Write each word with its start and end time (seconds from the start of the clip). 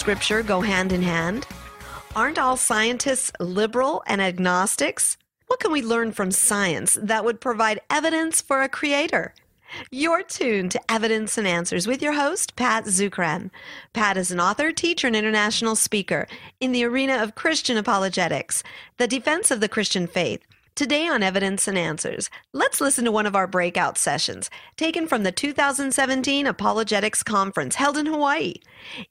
Scripture 0.00 0.42
go 0.42 0.62
hand 0.62 0.92
in 0.92 1.02
hand? 1.02 1.46
Aren't 2.16 2.38
all 2.38 2.56
scientists 2.56 3.30
liberal 3.38 4.02
and 4.06 4.22
agnostics? 4.22 5.18
What 5.46 5.60
can 5.60 5.72
we 5.72 5.82
learn 5.82 6.12
from 6.12 6.30
science 6.30 6.96
that 7.02 7.22
would 7.22 7.38
provide 7.38 7.82
evidence 7.90 8.40
for 8.40 8.62
a 8.62 8.68
creator? 8.70 9.34
You're 9.90 10.22
tuned 10.22 10.70
to 10.70 10.80
Evidence 10.90 11.36
and 11.36 11.46
Answers 11.46 11.86
with 11.86 12.00
your 12.00 12.14
host, 12.14 12.56
Pat 12.56 12.86
Zukeran. 12.86 13.50
Pat 13.92 14.16
is 14.16 14.30
an 14.30 14.40
author, 14.40 14.72
teacher, 14.72 15.06
and 15.06 15.14
international 15.14 15.76
speaker 15.76 16.26
in 16.60 16.72
the 16.72 16.84
arena 16.84 17.22
of 17.22 17.34
Christian 17.34 17.76
apologetics, 17.76 18.62
the 18.96 19.06
defense 19.06 19.50
of 19.50 19.60
the 19.60 19.68
Christian 19.68 20.06
faith. 20.06 20.40
Today 20.74 21.08
on 21.08 21.22
Evidence 21.22 21.68
and 21.68 21.76
Answers, 21.76 22.30
let's 22.54 22.80
listen 22.80 23.04
to 23.04 23.12
one 23.12 23.26
of 23.26 23.36
our 23.36 23.46
breakout 23.46 23.98
sessions 23.98 24.48
taken 24.76 25.06
from 25.06 25.24
the 25.24 25.32
2017 25.32 26.46
Apologetics 26.46 27.22
Conference 27.22 27.74
held 27.74 27.98
in 27.98 28.06
Hawaii. 28.06 28.54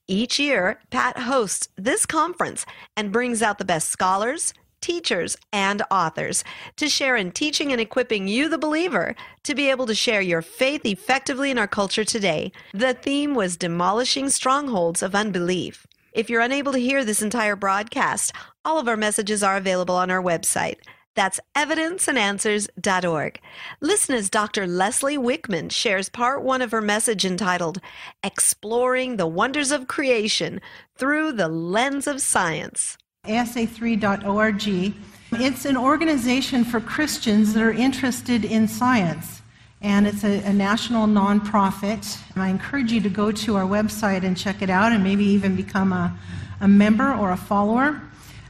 Each 0.08 0.40
year, 0.40 0.80
Pat 0.90 1.20
hosts 1.20 1.68
this 1.78 2.06
conference 2.06 2.66
and 2.98 3.12
brings 3.12 3.42
out 3.42 3.60
the 3.60 3.66
best 3.66 3.90
scholars, 3.90 4.54
teachers, 4.82 5.38
and 5.54 5.84
authors 5.92 6.44
to 6.78 6.90
share 6.90 7.16
in 7.16 7.32
teaching 7.32 7.72
and 7.72 7.82
equipping 7.82 8.28
you, 8.28 8.50
the 8.50 8.58
believer, 8.58 9.16
to 9.44 9.54
be 9.54 9.70
able 9.70 9.86
to 9.86 9.94
share 9.94 10.22
your 10.22 10.42
faith 10.42 10.86
effectively 10.86 11.52
in 11.52 11.60
our 11.60 11.68
culture 11.68 12.06
today. 12.06 12.52
The 12.74 12.96
theme 12.96 13.36
was 13.36 13.58
demolishing 13.58 14.30
strongholds 14.30 15.04
of 15.04 15.14
unbelief. 15.14 15.86
If 16.14 16.30
you're 16.30 16.42
unable 16.42 16.72
to 16.72 16.80
hear 16.80 17.06
this 17.06 17.22
entire 17.22 17.56
broadcast, 17.56 18.34
all 18.66 18.80
of 18.80 18.88
our 18.88 18.98
messages 18.98 19.44
are 19.44 19.58
available 19.58 19.96
on 19.96 20.10
our 20.10 20.24
website. 20.24 20.78
That's 21.16 21.40
evidenceandanswers.org. 21.56 23.40
Listen 23.82 24.16
as 24.16 24.30
Dr. 24.30 24.68
Leslie 24.68 25.18
Wickman 25.18 25.72
shares 25.72 26.10
part 26.10 26.44
one 26.44 26.62
of 26.62 26.72
her 26.72 26.82
message 26.82 27.26
entitled 27.26 27.80
Exploring 28.24 29.18
the 29.18 29.28
Wonders 29.28 29.72
of 29.72 29.88
Creation 29.88 30.62
Through 30.96 31.34
the 31.34 31.48
Lens 31.48 32.08
of 32.08 32.22
Science. 32.22 32.98
ASA3.org. 33.26 34.94
It's 35.34 35.66
an 35.66 35.78
organization 35.78 36.64
for 36.64 36.80
Christians 36.80 37.54
that 37.54 37.62
are 37.62 37.72
interested 37.72 38.46
in 38.46 38.68
science, 38.68 39.42
and 39.82 40.08
it's 40.08 40.24
a, 40.24 40.42
a 40.44 40.54
national 40.54 41.06
nonprofit. 41.06 42.20
And 42.34 42.42
I 42.42 42.50
encourage 42.50 42.92
you 42.92 43.02
to 43.02 43.10
go 43.10 43.32
to 43.32 43.56
our 43.56 43.66
website 43.66 44.24
and 44.24 44.36
check 44.36 44.62
it 44.62 44.70
out 44.70 44.92
and 44.92 45.04
maybe 45.04 45.26
even 45.26 45.56
become 45.56 45.94
a, 45.94 46.18
a 46.62 46.68
member 46.68 47.14
or 47.14 47.32
a 47.32 47.38
follower. 47.38 48.02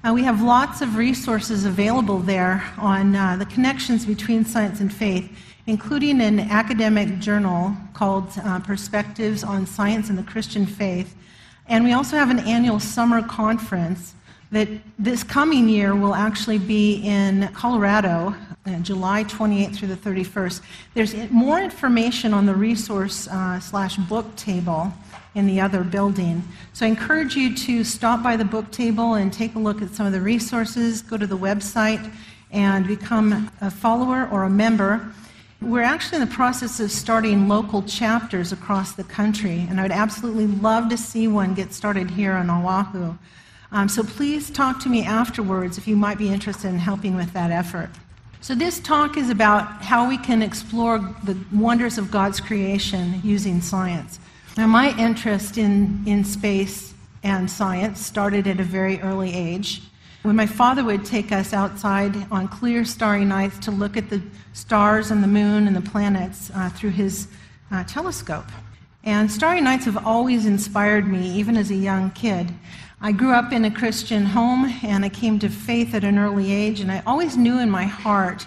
Uh, 0.01 0.13
we 0.13 0.23
have 0.23 0.41
lots 0.41 0.81
of 0.81 0.95
resources 0.95 1.65
available 1.65 2.19
there 2.19 2.63
on 2.77 3.13
uh, 3.17 3.35
the 3.35 3.45
connections 3.47 4.05
between 4.05 4.45
science 4.45 4.79
and 4.79 4.93
faith, 4.93 5.29
including 5.67 6.21
an 6.21 6.39
academic 6.39 7.19
journal 7.19 7.75
called 7.93 8.31
uh, 8.45 8.59
Perspectives 8.61 9.43
on 9.43 9.65
Science 9.65 10.09
and 10.09 10.17
the 10.17 10.23
Christian 10.23 10.65
Faith. 10.65 11.17
And 11.67 11.83
we 11.83 11.91
also 11.91 12.15
have 12.15 12.29
an 12.29 12.39
annual 12.39 12.79
summer 12.79 13.21
conference 13.21 14.15
that 14.51 14.69
this 14.97 15.21
coming 15.21 15.67
year 15.67 15.93
will 15.93 16.15
actually 16.15 16.59
be 16.59 17.01
in 17.05 17.49
Colorado, 17.53 18.33
uh, 18.67 18.79
July 18.79 19.25
28th 19.25 19.75
through 19.75 19.89
the 19.89 19.97
31st. 19.97 20.61
There's 20.93 21.13
more 21.29 21.59
information 21.59 22.33
on 22.33 22.45
the 22.45 22.55
resource 22.55 23.27
uh, 23.27 23.59
slash 23.59 23.97
book 23.97 24.33
table 24.37 24.93
in 25.35 25.45
the 25.47 25.61
other 25.61 25.83
building. 25.83 26.43
So 26.73 26.85
I 26.85 26.89
encourage 26.89 27.35
you 27.35 27.55
to 27.55 27.83
stop 27.83 28.23
by 28.23 28.35
the 28.35 28.45
book 28.45 28.71
table 28.71 29.13
and 29.15 29.31
take 29.31 29.55
a 29.55 29.59
look 29.59 29.81
at 29.81 29.91
some 29.91 30.05
of 30.05 30.11
the 30.11 30.21
resources, 30.21 31.01
go 31.01 31.17
to 31.17 31.27
the 31.27 31.37
website, 31.37 32.11
and 32.51 32.87
become 32.87 33.51
a 33.61 33.69
follower 33.69 34.27
or 34.31 34.43
a 34.43 34.49
member. 34.49 35.13
We're 35.61 35.83
actually 35.83 36.21
in 36.21 36.27
the 36.27 36.33
process 36.33 36.79
of 36.79 36.89
starting 36.89 37.47
local 37.47 37.83
chapters 37.83 38.51
across 38.51 38.93
the 38.93 39.03
country, 39.03 39.67
and 39.69 39.79
I 39.79 39.83
would 39.83 39.91
absolutely 39.91 40.47
love 40.47 40.89
to 40.89 40.97
see 40.97 41.27
one 41.27 41.53
get 41.53 41.73
started 41.73 42.09
here 42.09 42.33
on 42.33 42.49
Oahu. 42.49 43.15
Um, 43.71 43.87
so 43.87 44.01
please 44.01 44.49
talk 44.49 44.79
to 44.81 44.89
me 44.89 45.03
afterwards 45.03 45.77
if 45.77 45.87
you 45.87 45.95
might 45.95 46.17
be 46.17 46.29
interested 46.29 46.69
in 46.69 46.79
helping 46.79 47.15
with 47.15 47.33
that 47.33 47.51
effort. 47.51 47.89
So, 48.41 48.55
this 48.55 48.79
talk 48.79 49.17
is 49.17 49.29
about 49.29 49.83
how 49.83 50.07
we 50.07 50.17
can 50.17 50.41
explore 50.41 50.97
the 51.25 51.37
wonders 51.51 51.97
of 51.97 52.09
God's 52.09 52.39
creation 52.39 53.19
using 53.21 53.59
science. 53.59 54.17
Now, 54.59 54.67
my 54.67 54.93
interest 54.97 55.57
in, 55.57 56.03
in 56.05 56.25
space 56.25 56.93
and 57.23 57.49
science 57.49 58.05
started 58.05 58.45
at 58.45 58.59
a 58.59 58.63
very 58.63 58.99
early 58.99 59.33
age. 59.33 59.83
When 60.23 60.35
my 60.35 60.47
father 60.47 60.83
would 60.83 61.05
take 61.05 61.31
us 61.31 61.53
outside 61.53 62.13
on 62.29 62.49
clear, 62.49 62.83
starry 62.83 63.23
nights 63.23 63.57
to 63.59 63.71
look 63.71 63.95
at 63.95 64.09
the 64.09 64.21
stars 64.51 65.11
and 65.11 65.23
the 65.23 65.29
moon 65.29 65.65
and 65.65 65.73
the 65.73 65.89
planets 65.89 66.51
uh, 66.53 66.67
through 66.71 66.89
his 66.89 67.29
uh, 67.71 67.85
telescope. 67.85 68.47
And 69.05 69.31
starry 69.31 69.61
nights 69.61 69.85
have 69.85 70.05
always 70.05 70.45
inspired 70.45 71.07
me, 71.07 71.31
even 71.39 71.55
as 71.55 71.71
a 71.71 71.75
young 71.75 72.11
kid. 72.11 72.53
I 72.99 73.13
grew 73.13 73.31
up 73.31 73.53
in 73.53 73.63
a 73.63 73.71
Christian 73.71 74.25
home 74.25 74.65
and 74.83 75.05
I 75.05 75.09
came 75.09 75.39
to 75.39 75.47
faith 75.47 75.95
at 75.95 76.03
an 76.03 76.19
early 76.19 76.51
age, 76.51 76.81
and 76.81 76.91
I 76.91 77.01
always 77.07 77.37
knew 77.37 77.59
in 77.59 77.69
my 77.69 77.85
heart 77.85 78.45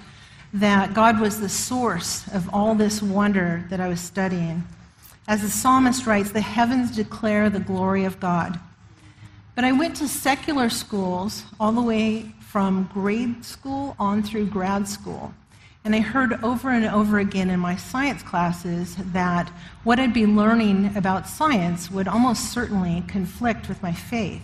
that 0.52 0.92
God 0.92 1.18
was 1.18 1.40
the 1.40 1.48
source 1.48 2.28
of 2.34 2.52
all 2.52 2.74
this 2.74 3.00
wonder 3.00 3.64
that 3.70 3.80
I 3.80 3.88
was 3.88 4.02
studying. 4.02 4.62
As 5.28 5.42
the 5.42 5.50
psalmist 5.50 6.06
writes, 6.06 6.32
the 6.32 6.40
heavens 6.40 6.94
declare 6.94 7.48
the 7.48 7.60
glory 7.60 8.04
of 8.04 8.18
God. 8.18 8.58
But 9.54 9.64
I 9.64 9.72
went 9.72 9.96
to 9.96 10.08
secular 10.08 10.68
schools 10.68 11.44
all 11.60 11.72
the 11.72 11.82
way 11.82 12.32
from 12.40 12.90
grade 12.92 13.44
school 13.44 13.94
on 13.98 14.22
through 14.22 14.46
grad 14.46 14.88
school. 14.88 15.32
And 15.84 15.94
I 15.94 16.00
heard 16.00 16.42
over 16.44 16.70
and 16.70 16.84
over 16.84 17.18
again 17.18 17.50
in 17.50 17.58
my 17.58 17.76
science 17.76 18.22
classes 18.22 18.96
that 19.12 19.48
what 19.84 19.98
I'd 19.98 20.14
be 20.14 20.26
learning 20.26 20.96
about 20.96 21.28
science 21.28 21.90
would 21.90 22.06
almost 22.06 22.52
certainly 22.52 23.02
conflict 23.08 23.68
with 23.68 23.82
my 23.82 23.92
faith. 23.92 24.42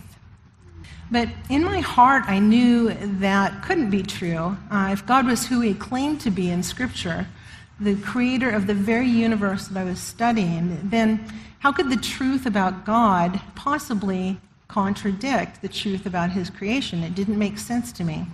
But 1.11 1.29
in 1.49 1.63
my 1.63 1.79
heart, 1.79 2.23
I 2.27 2.39
knew 2.39 2.93
that 3.19 3.63
couldn't 3.63 3.89
be 3.89 4.03
true. 4.03 4.57
Uh, 4.69 4.89
if 4.91 5.05
God 5.05 5.25
was 5.25 5.47
who 5.47 5.61
he 5.61 5.73
claimed 5.73 6.21
to 6.21 6.29
be 6.29 6.51
in 6.51 6.61
Scripture, 6.61 7.25
the 7.79 7.95
creator 7.95 8.49
of 8.49 8.67
the 8.67 8.73
very 8.73 9.07
universe 9.07 9.67
that 9.67 9.79
I 9.79 9.83
was 9.83 9.99
studying, 9.99 10.79
then 10.89 11.23
how 11.59 11.71
could 11.71 11.89
the 11.89 11.97
truth 11.97 12.45
about 12.45 12.85
God 12.85 13.39
possibly 13.55 14.39
contradict 14.67 15.61
the 15.61 15.67
truth 15.67 16.05
about 16.05 16.31
his 16.31 16.49
creation? 16.49 17.03
It 17.03 17.15
didn't 17.15 17.37
make 17.37 17.57
sense 17.57 17.91
to 17.93 18.03
me. 18.03 18.25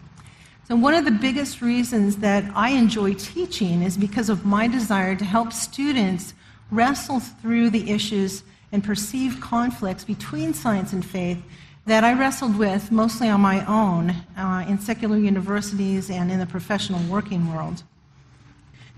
So, 0.67 0.75
one 0.75 0.95
of 0.95 1.05
the 1.05 1.11
biggest 1.11 1.61
reasons 1.61 2.17
that 2.17 2.43
I 2.55 2.71
enjoy 2.71 3.13
teaching 3.13 3.83
is 3.83 3.97
because 3.97 4.29
of 4.29 4.45
my 4.45 4.67
desire 4.67 5.15
to 5.15 5.25
help 5.25 5.53
students 5.53 6.33
wrestle 6.71 7.19
through 7.19 7.69
the 7.69 7.91
issues 7.91 8.43
and 8.71 8.83
perceived 8.83 9.41
conflicts 9.41 10.03
between 10.03 10.53
science 10.53 10.91
and 10.91 11.05
faith 11.05 11.37
that 11.85 12.03
I 12.03 12.13
wrestled 12.13 12.57
with 12.57 12.91
mostly 12.91 13.29
on 13.29 13.41
my 13.41 13.63
own 13.65 14.09
uh, 14.35 14.65
in 14.67 14.79
secular 14.79 15.17
universities 15.17 16.09
and 16.09 16.31
in 16.31 16.39
the 16.39 16.47
professional 16.47 16.99
working 17.11 17.53
world. 17.53 17.83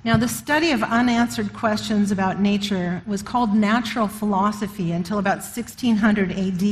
Now, 0.08 0.16
the 0.16 0.30
study 0.30 0.72
of 0.72 0.84
unanswered 0.84 1.52
questions 1.52 2.12
about 2.12 2.40
nature 2.40 3.02
was 3.06 3.22
called 3.22 3.54
natural 3.54 4.08
philosophy 4.08 4.94
until 4.94 5.20
about 5.20 5.40
1600 5.40 6.32
AD. 6.32 6.64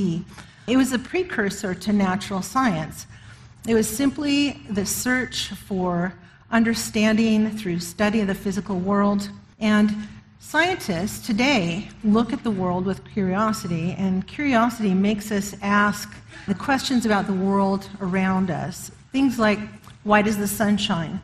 It 0.68 0.78
was 0.78 0.94
a 0.94 1.00
precursor 1.00 1.76
to 1.76 1.92
natural 1.92 2.42
science. 2.42 3.08
It 3.68 3.74
was 3.74 3.90
simply 3.90 4.62
the 4.70 4.86
search 4.86 5.50
for 5.50 6.14
understanding 6.50 7.50
through 7.58 7.80
study 7.80 8.22
of 8.22 8.28
the 8.28 8.36
physical 8.36 8.80
world. 8.80 9.28
And 9.60 9.94
scientists 10.40 11.28
today 11.28 11.90
look 12.06 12.32
at 12.32 12.42
the 12.42 12.52
world 12.52 12.86
with 12.86 13.04
curiosity, 13.04 13.98
and 13.98 14.26
curiosity 14.26 14.94
makes 14.94 15.30
us 15.30 15.58
ask 15.62 16.10
the 16.48 16.56
questions 16.56 17.06
about 17.06 17.28
the 17.28 17.34
world 17.34 17.90
around 18.00 18.50
us. 18.50 18.92
Things 19.12 19.38
like 19.38 19.60
why 20.06 20.22
does 20.22 20.38
the 20.38 20.48
sun 20.48 20.78
shine? 20.78 21.20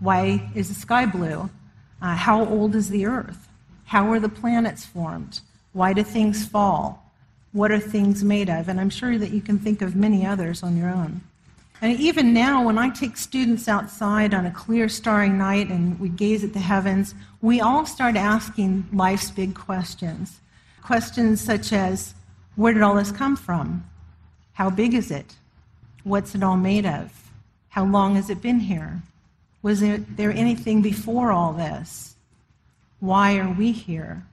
Why 0.00 0.50
is 0.54 0.68
the 0.68 0.74
sky 0.74 1.06
blue? 1.06 1.50
Uh, 2.00 2.14
how 2.14 2.44
old 2.44 2.74
is 2.74 2.90
the 2.90 3.06
earth? 3.06 3.48
How 3.84 4.10
are 4.12 4.20
the 4.20 4.28
planets 4.28 4.84
formed? 4.84 5.40
Why 5.72 5.92
do 5.92 6.02
things 6.02 6.46
fall? 6.46 7.12
What 7.52 7.70
are 7.70 7.80
things 7.80 8.22
made 8.22 8.48
of? 8.48 8.68
And 8.68 8.80
I'm 8.80 8.90
sure 8.90 9.18
that 9.18 9.30
you 9.30 9.40
can 9.40 9.58
think 9.58 9.82
of 9.82 9.96
many 9.96 10.24
others 10.24 10.62
on 10.62 10.76
your 10.76 10.90
own. 10.90 11.22
And 11.80 11.98
even 12.00 12.34
now, 12.34 12.64
when 12.64 12.76
I 12.76 12.90
take 12.90 13.16
students 13.16 13.68
outside 13.68 14.34
on 14.34 14.46
a 14.46 14.50
clear, 14.50 14.88
starry 14.88 15.28
night 15.28 15.68
and 15.68 15.98
we 16.00 16.08
gaze 16.08 16.42
at 16.42 16.52
the 16.52 16.58
heavens, 16.58 17.14
we 17.40 17.60
all 17.60 17.86
start 17.86 18.16
asking 18.16 18.86
life's 18.92 19.30
big 19.30 19.54
questions. 19.54 20.40
Questions 20.82 21.40
such 21.40 21.72
as 21.72 22.14
Where 22.56 22.74
did 22.74 22.82
all 22.82 22.96
this 22.96 23.12
come 23.12 23.36
from? 23.36 23.88
How 24.54 24.70
big 24.70 24.92
is 24.92 25.12
it? 25.12 25.36
What's 26.02 26.34
it 26.34 26.42
all 26.42 26.56
made 26.56 26.84
of? 26.84 27.30
How 27.68 27.84
long 27.84 28.16
has 28.16 28.28
it 28.28 28.42
been 28.42 28.58
here? 28.58 29.00
Was 29.62 29.80
there, 29.80 29.98
there 29.98 30.32
anything 30.32 30.82
before 30.82 31.32
all 31.32 31.52
this? 31.52 32.14
Why 33.00 33.38
are 33.38 33.52
we 33.52 33.72
here? 33.72 34.26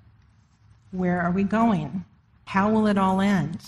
Where 0.92 1.22
are 1.22 1.32
we 1.32 1.44
going? 1.44 2.06
How 2.46 2.72
will 2.72 2.88
it 2.88 2.98
all 2.98 3.22
end? 3.22 3.62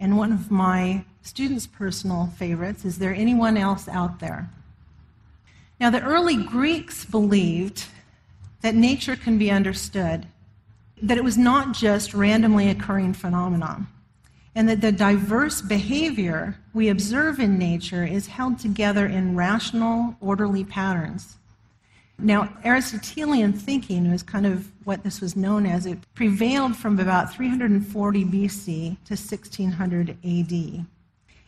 And 0.00 0.16
one 0.16 0.32
of 0.32 0.50
my 0.50 1.04
students' 1.22 1.66
personal 1.66 2.26
favorites 2.26 2.84
is 2.84 2.98
there 2.98 3.14
anyone 3.14 3.56
else 3.56 3.88
out 3.88 4.20
there? 4.20 4.50
Now, 5.78 5.90
the 5.90 6.02
early 6.02 6.36
Greeks 6.36 7.04
believed 7.04 7.86
that 8.60 8.74
nature 8.74 9.16
can 9.16 9.38
be 9.38 9.50
understood, 9.50 10.26
that 11.02 11.18
it 11.18 11.24
was 11.24 11.36
not 11.36 11.74
just 11.74 12.14
randomly 12.14 12.68
occurring 12.70 13.12
phenomena. 13.12 13.86
And 14.54 14.68
that 14.68 14.80
the 14.80 14.92
diverse 14.92 15.62
behavior 15.62 16.58
we 16.74 16.88
observe 16.88 17.40
in 17.40 17.58
nature 17.58 18.04
is 18.04 18.26
held 18.26 18.58
together 18.58 19.06
in 19.06 19.36
rational, 19.36 20.14
orderly 20.20 20.64
patterns. 20.64 21.36
Now, 22.18 22.56
Aristotelian 22.64 23.52
thinking 23.52 24.10
was 24.10 24.22
kind 24.22 24.46
of 24.46 24.70
what 24.84 25.02
this 25.02 25.20
was 25.20 25.34
known 25.34 25.66
as. 25.66 25.86
It 25.86 25.98
prevailed 26.14 26.76
from 26.76 27.00
about 27.00 27.32
340 27.32 28.24
BC 28.24 28.96
to 29.04 29.14
1600 29.14 30.10
AD. 30.10 30.86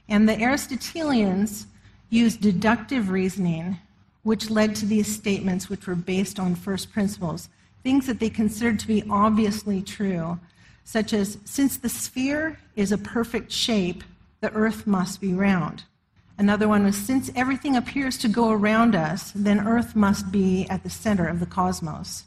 And 0.09 0.29
the 0.29 0.41
Aristotelians 0.41 1.67
used 2.11 2.41
deductive 2.41 3.11
reasoning, 3.11 3.79
which 4.23 4.51
led 4.51 4.75
to 4.77 4.87
these 4.87 5.13
statements, 5.13 5.69
which 5.69 5.87
were 5.87 5.95
based 5.95 6.41
on 6.41 6.55
first 6.55 6.93
principles, 6.93 7.49
things 7.83 8.07
that 8.07 8.19
they 8.19 8.31
considered 8.31 8.79
to 8.81 8.87
be 8.87 9.05
obviously 9.11 9.83
true, 9.83 10.39
such 10.85 11.13
as 11.13 11.39
since 11.45 11.77
the 11.77 11.89
sphere 11.89 12.59
is 12.77 12.93
a 12.93 12.99
perfect 12.99 13.51
shape, 13.51 14.05
the 14.41 14.53
earth 14.53 14.87
must 14.87 15.21
be 15.21 15.33
round. 15.33 15.85
Another 16.37 16.69
one 16.69 16.85
was 16.85 16.97
since 16.97 17.31
everything 17.35 17.77
appears 17.77 18.19
to 18.19 18.29
go 18.29 18.51
around 18.51 18.95
us, 18.95 19.33
then 19.35 19.67
earth 19.67 19.97
must 19.97 20.31
be 20.31 20.67
at 20.69 20.83
the 20.83 20.91
center 20.91 21.27
of 21.27 21.41
the 21.41 21.47
cosmos. 21.47 22.25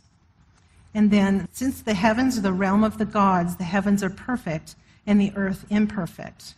And 0.93 1.11
then, 1.11 1.47
since 1.51 1.81
the 1.81 1.93
heavens 1.93 2.37
are 2.37 2.41
the 2.41 2.53
realm 2.53 2.83
of 2.83 2.97
the 2.97 3.05
gods, 3.05 3.57
the 3.57 3.63
heavens 3.63 4.03
are 4.03 4.09
perfect 4.09 4.75
and 5.05 5.21
the 5.21 5.31
earth 5.35 5.65
imperfect. 5.69 6.55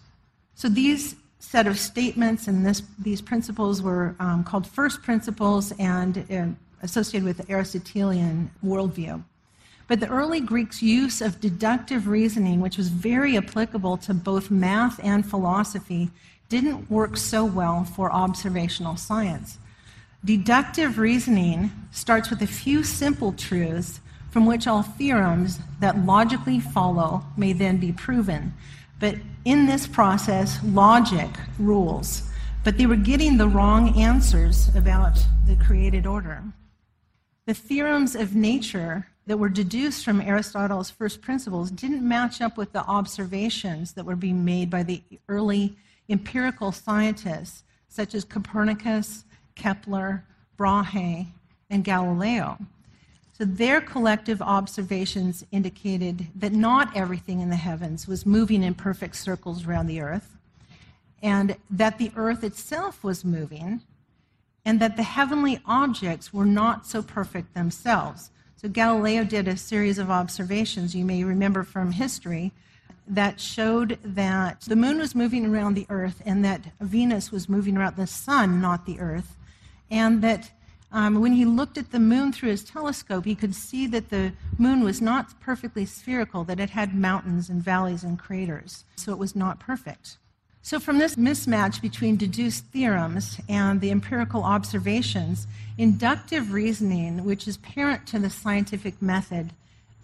So 0.55 0.69
these 0.69 1.15
set 1.39 1.67
of 1.67 1.79
statements 1.79 2.47
and 2.47 2.65
this, 2.65 2.83
these 2.99 3.21
principles 3.21 3.81
were 3.81 4.15
um, 4.19 4.43
called 4.43 4.67
first 4.67 5.01
principles 5.01 5.73
and 5.79 6.25
uh, 6.31 6.45
associated 6.83 7.25
with 7.25 7.37
the 7.37 7.51
Aristotelian 7.51 8.51
worldview. 8.63 9.23
But 9.89 9.99
the 9.99 10.07
early 10.07 10.39
Greeks' 10.39 10.83
use 10.83 11.19
of 11.19 11.41
deductive 11.41 12.07
reasoning, 12.07 12.61
which 12.61 12.77
was 12.77 12.89
very 12.89 13.35
applicable 13.35 13.97
to 13.97 14.13
both 14.13 14.51
math 14.51 14.99
and 15.03 15.25
philosophy, 15.25 16.11
didn't 16.47 16.91
work 16.91 17.17
so 17.17 17.43
well 17.43 17.83
for 17.85 18.11
observational 18.11 18.97
science. 18.97 19.57
Deductive 20.23 20.99
reasoning 20.99 21.71
starts 21.91 22.29
with 22.29 22.43
a 22.43 22.47
few 22.47 22.83
simple 22.83 23.33
truths 23.33 23.99
from 24.29 24.45
which 24.45 24.67
all 24.67 24.83
theorems 24.83 25.59
that 25.79 26.05
logically 26.05 26.59
follow 26.59 27.25
may 27.35 27.51
then 27.51 27.77
be 27.77 27.91
proven. 27.91 28.53
But 28.99 29.15
in 29.43 29.65
this 29.65 29.87
process, 29.87 30.59
logic 30.63 31.31
rules. 31.57 32.29
But 32.63 32.77
they 32.77 32.85
were 32.85 32.95
getting 32.95 33.37
the 33.37 33.47
wrong 33.47 33.97
answers 33.97 34.69
about 34.75 35.17
the 35.47 35.55
created 35.55 36.05
order. 36.05 36.43
The 37.47 37.55
theorems 37.55 38.13
of 38.13 38.35
nature 38.35 39.07
that 39.29 39.37
were 39.37 39.47
deduced 39.47 40.03
from 40.03 40.21
Aristotle's 40.21 40.89
first 40.89 41.21
principles 41.21 41.69
didn't 41.69 42.01
match 42.01 42.41
up 42.41 42.57
with 42.57 42.71
the 42.71 42.83
observations 42.85 43.91
that 43.91 44.03
were 44.03 44.15
being 44.15 44.43
made 44.43 44.71
by 44.71 44.81
the 44.81 45.03
early 45.27 45.77
empirical 46.09 46.71
scientists 46.71 47.63
such 47.89 48.15
as 48.15 48.23
Copernicus, 48.25 49.25
Kepler, 49.53 50.23
Brahe, 50.57 51.27
and 51.69 51.83
Galileo. 51.83 52.57
So 53.37 53.45
their 53.45 53.79
collective 53.81 54.41
observations 54.41 55.45
indicated 55.51 56.25
that 56.33 56.51
not 56.51 56.97
everything 56.97 57.39
in 57.39 57.51
the 57.51 57.55
heavens 57.55 58.07
was 58.07 58.25
moving 58.25 58.63
in 58.63 58.73
perfect 58.73 59.15
circles 59.15 59.67
around 59.67 59.85
the 59.85 60.01
earth, 60.01 60.37
and 61.21 61.55
that 61.69 61.99
the 61.99 62.11
earth 62.15 62.43
itself 62.43 63.03
was 63.03 63.23
moving, 63.23 63.81
and 64.65 64.79
that 64.79 64.97
the 64.97 65.03
heavenly 65.03 65.61
objects 65.67 66.33
were 66.33 66.45
not 66.45 66.87
so 66.87 67.03
perfect 67.03 67.53
themselves. 67.53 68.31
So 68.61 68.67
Galileo 68.67 69.23
did 69.23 69.47
a 69.47 69.55
series 69.55 69.97
of 69.99 70.09
observations 70.09 70.93
you 70.93 71.05
may 71.05 71.23
remember 71.23 71.63
from 71.63 71.93
history 71.93 72.51
that 73.07 73.39
showed 73.39 73.97
that 74.03 74.59
the 74.67 74.75
moon 74.75 74.97
was 74.97 75.15
moving 75.15 75.45
around 75.45 75.75
the 75.75 75.85
earth 75.89 76.21
and 76.25 76.43
that 76.43 76.59
Venus 76.81 77.31
was 77.31 77.47
moving 77.47 77.77
around 77.77 77.95
the 77.95 78.05
sun, 78.05 78.59
not 78.59 78.85
the 78.85 78.99
earth. 78.99 79.37
And 79.89 80.21
that 80.23 80.51
um, 80.91 81.21
when 81.21 81.31
he 81.31 81.45
looked 81.45 81.77
at 81.77 81.91
the 81.91 82.01
moon 82.01 82.33
through 82.33 82.49
his 82.49 82.65
telescope, 82.65 83.23
he 83.23 83.33
could 83.33 83.55
see 83.55 83.87
that 83.87 84.09
the 84.09 84.33
moon 84.57 84.83
was 84.83 85.01
not 85.01 85.39
perfectly 85.39 85.85
spherical, 85.85 86.43
that 86.43 86.59
it 86.59 86.71
had 86.71 86.93
mountains 86.93 87.47
and 87.49 87.63
valleys 87.63 88.03
and 88.03 88.19
craters. 88.19 88.83
So 88.97 89.13
it 89.13 89.17
was 89.17 89.37
not 89.37 89.61
perfect. 89.61 90.17
So, 90.61 90.79
from 90.79 90.99
this 90.99 91.15
mismatch 91.15 91.81
between 91.81 92.17
deduced 92.17 92.65
theorems 92.65 93.39
and 93.47 93.79
the 93.79 93.91
empirical 93.91 94.43
observations, 94.43 95.47
inductive 95.77 96.51
reasoning, 96.51 97.23
which 97.23 97.47
is 97.47 97.57
parent 97.57 98.05
to 98.07 98.19
the 98.19 98.29
scientific 98.29 99.01
method, 99.01 99.51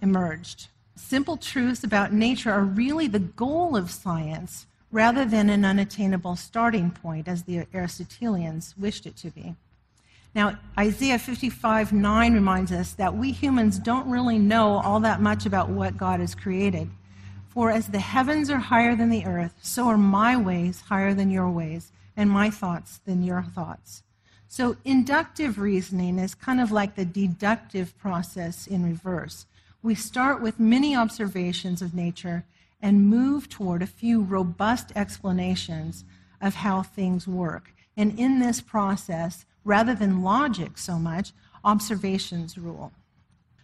emerged. 0.01 0.67
Simple 0.95 1.35
truths 1.35 1.83
about 1.83 2.13
nature 2.13 2.51
are 2.51 2.63
really 2.63 3.07
the 3.07 3.19
goal 3.19 3.75
of 3.75 3.91
science 3.91 4.65
rather 4.91 5.25
than 5.25 5.49
an 5.49 5.65
unattainable 5.65 6.37
starting 6.37 6.89
point, 6.89 7.27
as 7.27 7.43
the 7.43 7.65
Aristotelians 7.73 8.73
wished 8.77 9.05
it 9.05 9.17
to 9.17 9.29
be. 9.29 9.55
Now, 10.33 10.57
Isaiah 10.79 11.19
55 11.19 11.91
9 11.91 12.33
reminds 12.33 12.71
us 12.71 12.93
that 12.93 13.15
we 13.15 13.31
humans 13.31 13.77
don't 13.77 14.07
really 14.07 14.39
know 14.39 14.77
all 14.77 15.01
that 15.01 15.21
much 15.21 15.45
about 15.45 15.69
what 15.69 15.97
God 15.97 16.21
has 16.21 16.33
created. 16.33 16.89
For 17.55 17.71
as 17.71 17.87
the 17.87 17.99
heavens 17.99 18.49
are 18.49 18.59
higher 18.59 18.97
than 18.97 19.09
the 19.09 19.25
earth, 19.25 19.53
so 19.61 19.87
are 19.87 19.97
my 19.97 20.35
ways 20.35 20.81
higher 20.81 21.13
than 21.13 21.29
your 21.29 21.49
ways, 21.49 21.93
and 22.17 22.29
my 22.29 22.49
thoughts 22.49 22.99
than 23.05 23.23
your 23.23 23.43
thoughts. 23.43 24.03
So, 24.49 24.75
inductive 24.83 25.57
reasoning 25.57 26.19
is 26.19 26.35
kind 26.35 26.59
of 26.59 26.73
like 26.73 26.95
the 26.95 27.05
deductive 27.05 27.97
process 27.97 28.67
in 28.67 28.83
reverse. 28.83 29.45
We 29.81 29.95
start 29.95 30.41
with 30.41 30.59
many 30.59 30.97
observations 30.97 31.81
of 31.81 31.95
nature 31.95 32.43
and 32.81 33.09
move 33.09 33.47
toward 33.47 33.81
a 33.81 33.87
few 33.87 34.21
robust 34.21 34.91
explanations 34.93 36.03
of 36.41 36.55
how 36.55 36.83
things 36.83 37.25
work. 37.25 37.73
And 37.95 38.19
in 38.19 38.39
this 38.39 38.59
process, 38.59 39.45
rather 39.63 39.95
than 39.95 40.23
logic 40.23 40.77
so 40.77 40.99
much, 40.99 41.31
observations 41.63 42.57
rule. 42.57 42.91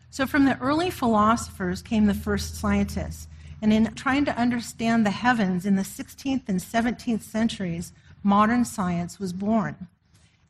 So, 0.09 0.25
from 0.25 0.45
the 0.45 0.57
early 0.59 0.89
philosophers 0.89 1.81
came 1.81 2.05
the 2.05 2.13
first 2.13 2.55
scientists. 2.55 3.27
And 3.61 3.71
in 3.71 3.93
trying 3.93 4.25
to 4.25 4.37
understand 4.37 5.05
the 5.05 5.11
heavens 5.11 5.65
in 5.65 5.75
the 5.75 5.83
16th 5.83 6.49
and 6.49 6.59
17th 6.59 7.21
centuries, 7.21 7.93
modern 8.23 8.65
science 8.65 9.19
was 9.19 9.33
born. 9.33 9.87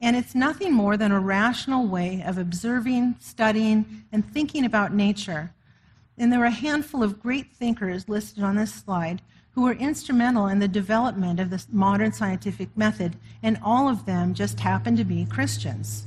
And 0.02 0.16
it's 0.16 0.34
nothing 0.34 0.74
more 0.74 0.98
than 0.98 1.12
a 1.12 1.20
rational 1.20 1.88
way 1.88 2.24
of 2.26 2.38
observing, 2.38 3.16
studying, 3.20 4.04
and 4.12 4.26
thinking 4.34 4.66
about 4.66 4.94
nature. 4.94 5.54
And 6.18 6.32
there 6.32 6.42
are 6.42 6.46
a 6.46 6.52
handful 6.52 7.04
of 7.04 7.22
great 7.22 7.52
thinkers 7.52 8.10
listed 8.10 8.44
on 8.44 8.56
this 8.56 8.74
slide 8.74 9.22
who 9.52 9.64
were 9.64 9.74
instrumental 9.74 10.48
in 10.48 10.60
the 10.60 10.68
development 10.68 11.40
of 11.40 11.50
this 11.50 11.68
modern 11.72 12.14
scientific 12.14 12.76
method, 12.78 13.18
and 13.44 13.60
all 13.62 13.90
of 13.90 14.06
them 14.06 14.34
just 14.34 14.60
happened 14.60 14.98
to 14.98 15.04
be 15.04 15.26
Christians. 15.26 16.06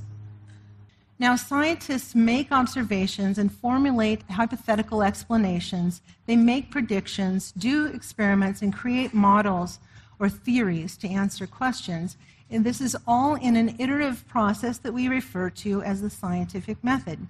Now, 1.18 1.36
scientists 1.36 2.14
make 2.14 2.50
observations 2.50 3.38
and 3.38 3.52
formulate 3.52 4.22
hypothetical 4.30 5.02
explanations. 5.02 6.02
They 6.26 6.34
make 6.34 6.72
predictions, 6.72 7.52
do 7.52 7.86
experiments, 7.86 8.62
and 8.62 8.74
create 8.74 9.14
models 9.14 9.78
or 10.18 10.28
theories 10.28 10.96
to 10.98 11.08
answer 11.08 11.46
questions. 11.46 12.16
And 12.50 12.64
this 12.64 12.80
is 12.80 12.96
all 13.06 13.36
in 13.36 13.54
an 13.54 13.76
iterative 13.78 14.26
process 14.26 14.78
that 14.78 14.92
we 14.92 15.06
refer 15.06 15.50
to 15.50 15.82
as 15.82 16.02
the 16.02 16.10
scientific 16.10 16.82
method. 16.82 17.26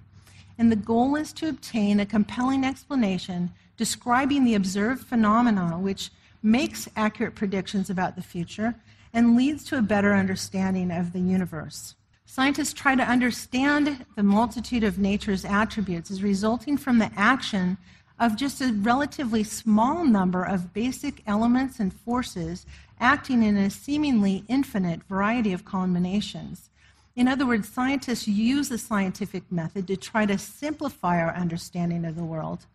And 0.57 0.71
the 0.71 0.75
goal 0.75 1.15
is 1.15 1.31
to 1.33 1.49
obtain 1.49 1.99
a 1.99 2.05
compelling 2.05 2.63
explanation 2.63 3.51
describing 3.77 4.45
the 4.45 4.55
observed 4.55 5.05
phenomena, 5.05 5.77
which 5.77 6.09
makes 6.41 6.87
accurate 6.95 7.35
predictions 7.35 7.89
about 7.89 8.15
the 8.15 8.23
future 8.23 8.75
and 9.13 9.35
leads 9.35 9.63
to 9.65 9.77
a 9.77 9.81
better 9.81 10.13
understanding 10.13 10.91
of 10.91 11.13
the 11.13 11.19
universe. 11.19 11.95
Scientists 12.25 12.73
try 12.73 12.95
to 12.95 13.03
understand 13.03 14.05
the 14.15 14.23
multitude 14.23 14.83
of 14.83 14.97
nature's 14.97 15.45
attributes 15.45 16.11
as 16.11 16.23
resulting 16.23 16.77
from 16.77 16.97
the 16.97 17.11
action 17.15 17.77
of 18.19 18.35
just 18.35 18.61
a 18.61 18.73
relatively 18.73 19.43
small 19.43 20.03
number 20.03 20.43
of 20.43 20.73
basic 20.73 21.21
elements 21.27 21.79
and 21.79 21.93
forces 21.93 22.65
acting 22.99 23.43
in 23.43 23.57
a 23.57 23.69
seemingly 23.69 24.43
infinite 24.47 25.03
variety 25.03 25.53
of 25.53 25.65
combinations. 25.65 26.69
In 27.15 27.27
other 27.27 27.45
words, 27.45 27.69
scientists 27.69 28.27
use 28.27 28.69
the 28.69 28.77
scientific 28.77 29.49
method 29.51 29.87
to 29.87 29.95
try 29.95 30.25
to 30.25 30.37
simplify 30.37 31.21
our 31.21 31.33
understanding 31.33 32.05
of 32.05 32.15
the 32.15 32.23
world 32.23 32.65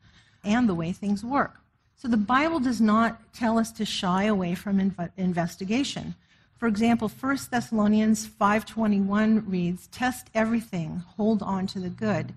and 0.45 0.69
the 0.69 0.75
way 0.75 0.92
things 0.92 1.25
work. 1.25 1.57
So 1.97 2.09
the 2.09 2.16
Bible 2.16 2.61
does 2.61 2.80
not 2.80 3.35
tell 3.35 3.59
us 3.59 3.73
to 3.73 3.85
shy 3.85 4.25
away 4.25 4.54
from 4.54 4.78
inv- 4.78 5.11
investigation. 5.19 6.14
For 6.61 6.67
example, 6.67 7.09
1 7.09 7.50
Thessalonians 7.50 8.26
5:21 8.26 9.49
reads, 9.49 9.87
"Test 9.87 10.29
everything, 10.35 11.02
hold 11.17 11.43
on 11.43 11.67
to 11.69 11.81
the 11.81 11.88
good." 11.88 12.35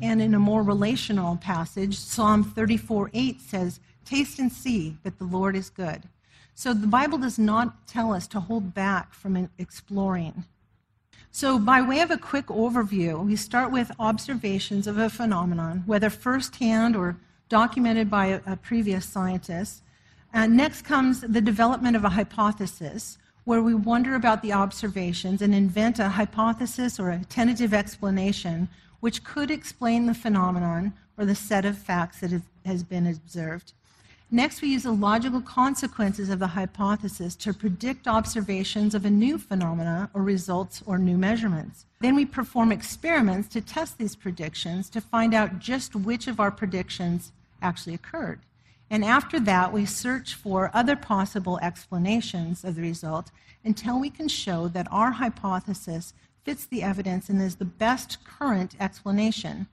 And 0.00 0.22
in 0.22 0.32
a 0.32 0.38
more 0.38 0.62
relational 0.62 1.36
passage, 1.36 1.98
Psalm 1.98 2.42
34:8 2.42 3.42
says, 3.42 3.78
"Taste 4.06 4.38
and 4.38 4.50
see 4.50 4.96
that 5.02 5.18
the 5.18 5.26
Lord 5.26 5.54
is 5.54 5.68
good." 5.68 6.08
So 6.54 6.72
the 6.72 6.86
Bible 6.86 7.18
does 7.18 7.38
not 7.38 7.86
tell 7.86 8.14
us 8.14 8.26
to 8.28 8.40
hold 8.40 8.72
back 8.72 9.12
from 9.12 9.50
exploring. 9.58 10.44
So, 11.30 11.58
by 11.58 11.82
way 11.82 12.00
of 12.00 12.10
a 12.10 12.16
quick 12.16 12.46
overview, 12.46 13.22
we 13.26 13.36
start 13.36 13.70
with 13.70 13.92
observations 13.98 14.86
of 14.86 14.96
a 14.96 15.10
phenomenon, 15.10 15.82
whether 15.84 16.08
firsthand 16.08 16.96
or 16.96 17.18
documented 17.50 18.08
by 18.08 18.40
a, 18.46 18.56
previous 18.56 19.04
scientist, 19.04 19.82
And 20.32 20.56
next 20.56 20.82
comes 20.82 21.20
the 21.20 21.42
development 21.42 21.94
of 21.94 22.04
a 22.04 22.10
hypothesis, 22.10 23.18
where 23.46 23.62
we 23.62 23.74
wonder 23.74 24.16
about 24.16 24.42
the 24.42 24.52
observations 24.52 25.40
and 25.40 25.54
invent 25.54 26.00
a 26.00 26.08
hypothesis 26.08 26.98
or 26.98 27.10
a 27.10 27.24
tentative 27.28 27.72
explanation 27.72 28.68
which 28.98 29.22
could 29.22 29.52
explain 29.52 30.04
the 30.04 30.14
phenomenon 30.14 30.92
or 31.16 31.24
the 31.24 31.34
set 31.34 31.64
of 31.64 31.78
facts 31.78 32.18
that 32.18 32.42
has 32.64 32.82
been 32.82 33.06
observed. 33.06 33.72
Next, 34.32 34.60
we 34.60 34.72
use 34.72 34.82
the 34.82 34.90
logical 34.90 35.40
consequences 35.40 36.28
of 36.28 36.40
the 36.40 36.48
hypothesis 36.48 37.36
to 37.36 37.54
predict 37.54 38.08
observations 38.08 38.96
of 38.96 39.04
a 39.04 39.10
new 39.10 39.38
phenomena 39.38 40.10
or 40.12 40.22
results 40.22 40.82
or 40.84 40.98
new 40.98 41.16
measurements. 41.16 41.86
Then 42.00 42.16
we 42.16 42.26
perform 42.26 42.72
experiments 42.72 43.46
to 43.50 43.60
test 43.60 43.96
these 43.96 44.16
predictions 44.16 44.90
to 44.90 45.00
find 45.00 45.32
out 45.32 45.60
just 45.60 45.94
which 45.94 46.26
of 46.26 46.40
our 46.40 46.50
predictions 46.50 47.30
actually 47.62 47.94
occurred. 47.94 48.40
And 48.90 49.04
after 49.04 49.40
that, 49.40 49.72
we 49.72 49.84
search 49.84 50.34
for 50.34 50.70
other 50.72 50.96
possible 50.96 51.58
explanations 51.60 52.64
of 52.64 52.76
the 52.76 52.82
result 52.82 53.30
until 53.64 53.98
we 53.98 54.10
can 54.10 54.28
show 54.28 54.68
that 54.68 54.86
our 54.90 55.12
hypothesis 55.12 56.14
fits 56.44 56.66
the 56.66 56.82
evidence 56.82 57.28
and 57.28 57.42
is 57.42 57.56
the 57.56 57.64
best 57.64 58.24
current 58.24 58.76
explanation. 58.78 59.66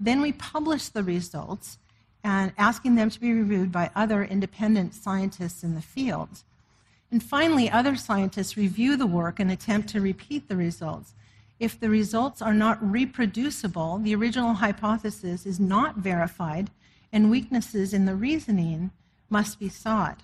Then 0.00 0.20
we 0.20 0.32
publish 0.32 0.88
the 0.88 1.04
results 1.04 1.78
and 2.24 2.52
asking 2.58 2.96
them 2.96 3.10
to 3.10 3.20
be 3.20 3.32
reviewed 3.32 3.70
by 3.70 3.90
other 3.94 4.24
independent 4.24 4.94
scientists 4.94 5.62
in 5.62 5.76
the 5.76 5.80
field. 5.80 6.42
And 7.10 7.22
finally, 7.22 7.70
other 7.70 7.96
scientists 7.96 8.56
review 8.56 8.96
the 8.96 9.06
work 9.06 9.38
and 9.38 9.50
attempt 9.50 9.88
to 9.90 10.00
repeat 10.00 10.48
the 10.48 10.56
results. 10.56 11.14
If 11.58 11.78
the 11.78 11.88
results 11.88 12.42
are 12.42 12.54
not 12.54 12.78
reproducible, 12.82 13.98
the 13.98 14.14
original 14.14 14.54
hypothesis 14.54 15.46
is 15.46 15.58
not 15.58 15.96
verified, 15.96 16.70
and 17.12 17.30
weaknesses 17.30 17.94
in 17.94 18.04
the 18.04 18.14
reasoning 18.14 18.90
must 19.30 19.58
be 19.58 19.68
sought. 19.68 20.20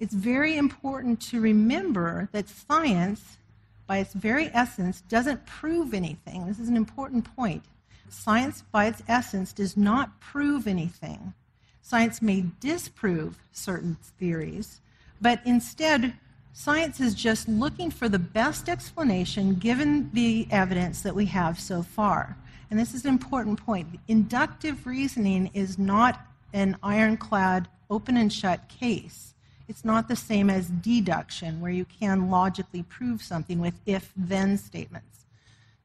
It's 0.00 0.14
very 0.14 0.56
important 0.56 1.20
to 1.22 1.40
remember 1.40 2.28
that 2.32 2.48
science, 2.48 3.38
by 3.86 3.98
its 3.98 4.12
very 4.12 4.50
essence, 4.54 5.00
doesn't 5.02 5.46
prove 5.46 5.92
anything. 5.92 6.46
This 6.46 6.58
is 6.58 6.68
an 6.68 6.76
important 6.76 7.24
point. 7.34 7.64
Science, 8.08 8.62
by 8.72 8.86
its 8.86 9.02
essence, 9.08 9.52
does 9.52 9.76
not 9.76 10.20
prove 10.20 10.66
anything. 10.66 11.34
Science 11.82 12.22
may 12.22 12.44
disprove 12.60 13.38
certain 13.52 13.96
theories, 14.18 14.80
but 15.20 15.40
instead, 15.44 16.14
science 16.52 17.00
is 17.00 17.14
just 17.14 17.48
looking 17.48 17.90
for 17.90 18.08
the 18.08 18.18
best 18.18 18.68
explanation 18.68 19.54
given 19.54 20.10
the 20.12 20.46
evidence 20.50 21.02
that 21.02 21.14
we 21.14 21.26
have 21.26 21.58
so 21.58 21.82
far. 21.82 22.36
And 22.70 22.78
this 22.78 22.94
is 22.94 23.04
an 23.04 23.10
important 23.10 23.64
point. 23.64 23.88
Inductive 24.08 24.86
reasoning 24.86 25.50
is 25.54 25.78
not 25.78 26.20
an 26.52 26.76
ironclad, 26.82 27.68
open 27.90 28.16
and 28.16 28.32
shut 28.32 28.68
case. 28.68 29.34
It's 29.68 29.84
not 29.84 30.08
the 30.08 30.16
same 30.16 30.48
as 30.48 30.68
deduction, 30.68 31.60
where 31.60 31.70
you 31.70 31.84
can 31.84 32.30
logically 32.30 32.82
prove 32.82 33.22
something 33.22 33.58
with 33.58 33.74
if 33.86 34.12
then 34.16 34.56
statements. 34.56 35.26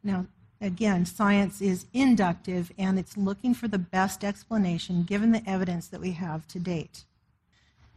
Now, 0.04 0.26
Again, 0.64 1.06
science 1.06 1.60
is 1.60 1.88
inductive 1.94 2.72
and 2.78 2.98
it's 2.98 3.18
looking 3.18 3.54
for 3.54 3.68
the 3.68 3.78
best 3.78 4.24
explanation 4.24 5.04
given 5.04 5.34
the 5.34 5.44
evidence 5.46 5.90
that 5.90 6.00
we 6.00 6.12
have 6.12 6.48
to 6.48 6.60
date. 6.60 7.04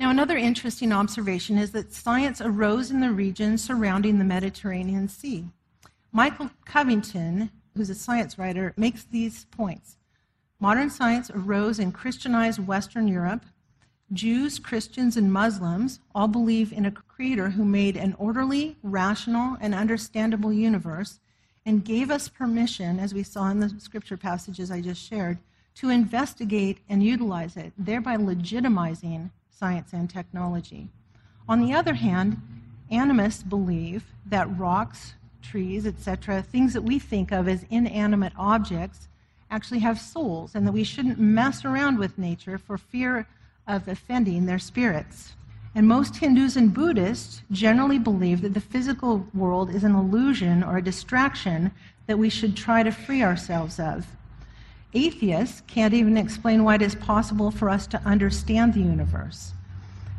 Now, 0.00 0.10
another 0.10 0.36
interesting 0.36 0.92
observation 0.92 1.58
is 1.58 1.70
that 1.70 1.94
science 1.94 2.40
arose 2.40 2.90
in 2.90 2.98
the 2.98 3.12
region 3.12 3.56
surrounding 3.56 4.18
the 4.18 4.24
Mediterranean 4.24 5.08
Sea. 5.08 5.44
Michael 6.10 6.50
Covington, 6.64 7.52
who's 7.76 7.90
a 7.90 7.94
science 7.94 8.38
writer, 8.38 8.72
makes 8.76 9.04
these 9.04 9.44
points. 9.46 9.96
Modern 10.58 10.88
science 10.88 11.30
arose 11.30 11.78
in 11.78 11.92
Christianized 11.92 12.66
Western 12.66 13.06
Europe. 13.06 13.44
Jews, 14.12 14.58
Christians, 14.58 15.16
and 15.16 15.32
Muslims 15.32 16.00
all 16.14 16.28
believe 16.28 16.72
in 16.72 16.86
a 16.86 16.90
creator 16.90 17.50
who 17.50 17.64
made 17.64 17.96
an 17.96 18.14
orderly, 18.18 18.76
rational, 18.82 19.56
and 19.60 19.74
understandable 19.74 20.52
universe 20.52 21.20
and 21.66 21.84
gave 21.84 22.10
us 22.10 22.28
permission, 22.28 23.00
as 23.00 23.12
we 23.12 23.24
saw 23.24 23.50
in 23.50 23.60
the 23.60 23.74
scripture 23.78 24.16
passages 24.16 24.70
I 24.70 24.80
just 24.80 25.02
shared, 25.02 25.38
to 25.74 25.90
investigate 25.90 26.78
and 26.88 27.02
utilize 27.02 27.56
it, 27.56 27.72
thereby 27.76 28.16
legitimizing 28.16 29.30
science 29.50 29.92
and 29.92 30.08
technology. 30.08 30.88
On 31.48 31.60
the 31.60 31.74
other 31.74 31.94
hand, 31.94 32.40
animists 32.90 33.42
believe 33.42 34.04
that 34.26 34.56
rocks, 34.56 35.14
trees, 35.50 35.86
etc., 35.86 36.42
things 36.42 36.72
that 36.72 36.82
we 36.82 36.98
think 36.98 37.32
of 37.32 37.48
as 37.48 37.64
inanimate 37.70 38.32
objects, 38.36 39.08
actually 39.50 39.80
have 39.80 40.00
souls, 40.00 40.54
and 40.54 40.66
that 40.66 40.72
we 40.72 40.84
shouldn't 40.84 41.18
mess 41.18 41.64
around 41.64 41.98
with 41.98 42.18
nature 42.18 42.58
for 42.58 42.76
fear 42.76 43.26
of 43.66 43.88
offending 43.88 44.46
their 44.46 44.58
spirits. 44.58 45.34
And 45.74 45.86
most 45.86 46.16
Hindus 46.16 46.56
and 46.56 46.72
Buddhists 46.72 47.42
generally 47.52 47.98
believe 47.98 48.40
that 48.40 48.54
the 48.54 48.60
physical 48.60 49.26
world 49.34 49.68
is 49.70 49.84
an 49.84 49.94
illusion 49.94 50.64
or 50.64 50.78
a 50.78 50.82
distraction 50.82 51.70
that 52.06 52.18
we 52.18 52.30
should 52.30 52.56
try 52.56 52.82
to 52.82 52.90
free 52.90 53.22
ourselves 53.22 53.78
of. 53.78 54.06
Atheists 54.94 55.60
can't 55.66 55.92
even 55.92 56.16
explain 56.16 56.64
why 56.64 56.76
it 56.76 56.82
is 56.82 56.94
possible 56.94 57.50
for 57.50 57.68
us 57.68 57.86
to 57.88 58.00
understand 58.04 58.72
the 58.72 58.80
universe. 58.80 59.52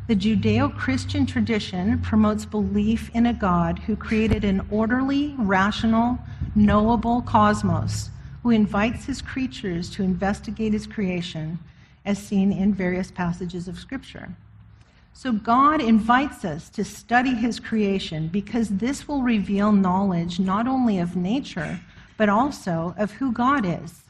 The 0.08 0.16
Judeo 0.16 0.74
Christian 0.74 1.26
tradition 1.26 1.98
promotes 1.98 2.46
belief 2.46 3.10
in 3.12 3.26
a 3.26 3.34
God 3.34 3.78
who 3.80 3.94
created 3.94 4.42
an 4.42 4.66
orderly, 4.70 5.34
rational, 5.36 6.18
knowable 6.54 7.20
cosmos, 7.20 8.08
who 8.42 8.48
invites 8.48 9.04
his 9.04 9.20
creatures 9.20 9.90
to 9.90 10.02
investigate 10.02 10.72
his 10.72 10.86
creation, 10.86 11.58
as 12.06 12.16
seen 12.16 12.52
in 12.52 12.72
various 12.72 13.10
passages 13.10 13.68
of 13.68 13.78
Scripture. 13.78 14.34
So 15.12 15.30
God 15.30 15.82
invites 15.82 16.42
us 16.42 16.70
to 16.70 16.84
study 16.84 17.34
his 17.34 17.60
creation 17.60 18.28
because 18.28 18.70
this 18.70 19.06
will 19.06 19.20
reveal 19.20 19.72
knowledge 19.72 20.40
not 20.40 20.66
only 20.66 21.00
of 21.00 21.16
nature, 21.16 21.80
but 22.16 22.30
also 22.30 22.94
of 22.96 23.12
who 23.12 23.30
God 23.30 23.66
is. 23.66 24.04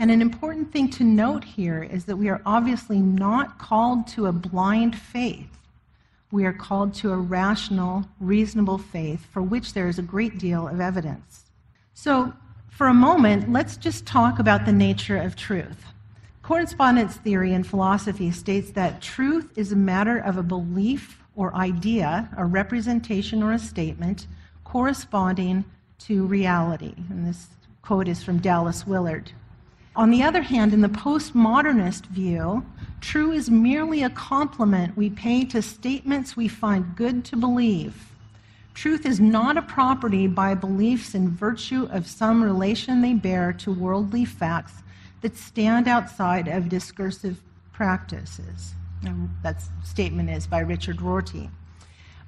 And 0.00 0.10
an 0.10 0.22
important 0.22 0.72
thing 0.72 0.88
to 0.92 1.04
note 1.04 1.44
here 1.44 1.82
is 1.82 2.06
that 2.06 2.16
we 2.16 2.30
are 2.30 2.40
obviously 2.46 3.00
not 3.00 3.58
called 3.58 4.06
to 4.08 4.26
a 4.26 4.32
blind 4.32 4.96
faith. 4.96 5.58
We 6.32 6.46
are 6.46 6.54
called 6.54 6.94
to 6.94 7.12
a 7.12 7.18
rational, 7.18 8.06
reasonable 8.18 8.78
faith 8.78 9.26
for 9.26 9.42
which 9.42 9.74
there 9.74 9.88
is 9.88 9.98
a 9.98 10.02
great 10.02 10.38
deal 10.38 10.66
of 10.66 10.80
evidence. 10.80 11.44
So, 11.92 12.32
for 12.70 12.86
a 12.86 12.94
moment, 12.94 13.52
let's 13.52 13.76
just 13.76 14.06
talk 14.06 14.38
about 14.38 14.64
the 14.64 14.72
nature 14.72 15.18
of 15.18 15.36
truth. 15.36 15.84
Correspondence 16.40 17.16
theory 17.16 17.52
in 17.52 17.62
philosophy 17.62 18.30
states 18.30 18.70
that 18.70 19.02
truth 19.02 19.50
is 19.54 19.70
a 19.70 19.76
matter 19.76 20.16
of 20.16 20.38
a 20.38 20.42
belief 20.42 21.22
or 21.36 21.54
idea, 21.54 22.30
a 22.38 22.44
representation 22.46 23.42
or 23.42 23.52
a 23.52 23.58
statement 23.58 24.28
corresponding 24.64 25.62
to 25.98 26.24
reality. 26.24 26.94
And 27.10 27.28
this 27.28 27.48
quote 27.82 28.08
is 28.08 28.22
from 28.22 28.38
Dallas 28.38 28.86
Willard. 28.86 29.32
On 29.96 30.10
the 30.10 30.22
other 30.22 30.42
hand, 30.42 30.72
in 30.72 30.82
the 30.82 30.88
postmodernist 30.88 32.06
view, 32.06 32.64
true 33.00 33.32
is 33.32 33.50
merely 33.50 34.02
a 34.02 34.10
compliment 34.10 34.96
we 34.96 35.10
pay 35.10 35.44
to 35.46 35.60
statements 35.60 36.36
we 36.36 36.46
find 36.46 36.94
good 36.94 37.24
to 37.26 37.36
believe. 37.36 38.06
Truth 38.72 39.04
is 39.04 39.18
not 39.18 39.56
a 39.56 39.62
property 39.62 40.28
by 40.28 40.54
beliefs 40.54 41.14
in 41.14 41.34
virtue 41.34 41.88
of 41.90 42.06
some 42.06 42.42
relation 42.42 43.02
they 43.02 43.14
bear 43.14 43.52
to 43.54 43.72
worldly 43.72 44.24
facts 44.24 44.74
that 45.22 45.36
stand 45.36 45.88
outside 45.88 46.46
of 46.46 46.68
discursive 46.68 47.42
practices. 47.72 48.74
And 49.04 49.28
that 49.42 49.62
statement 49.82 50.30
is 50.30 50.46
by 50.46 50.60
Richard 50.60 51.02
Rorty. 51.02 51.50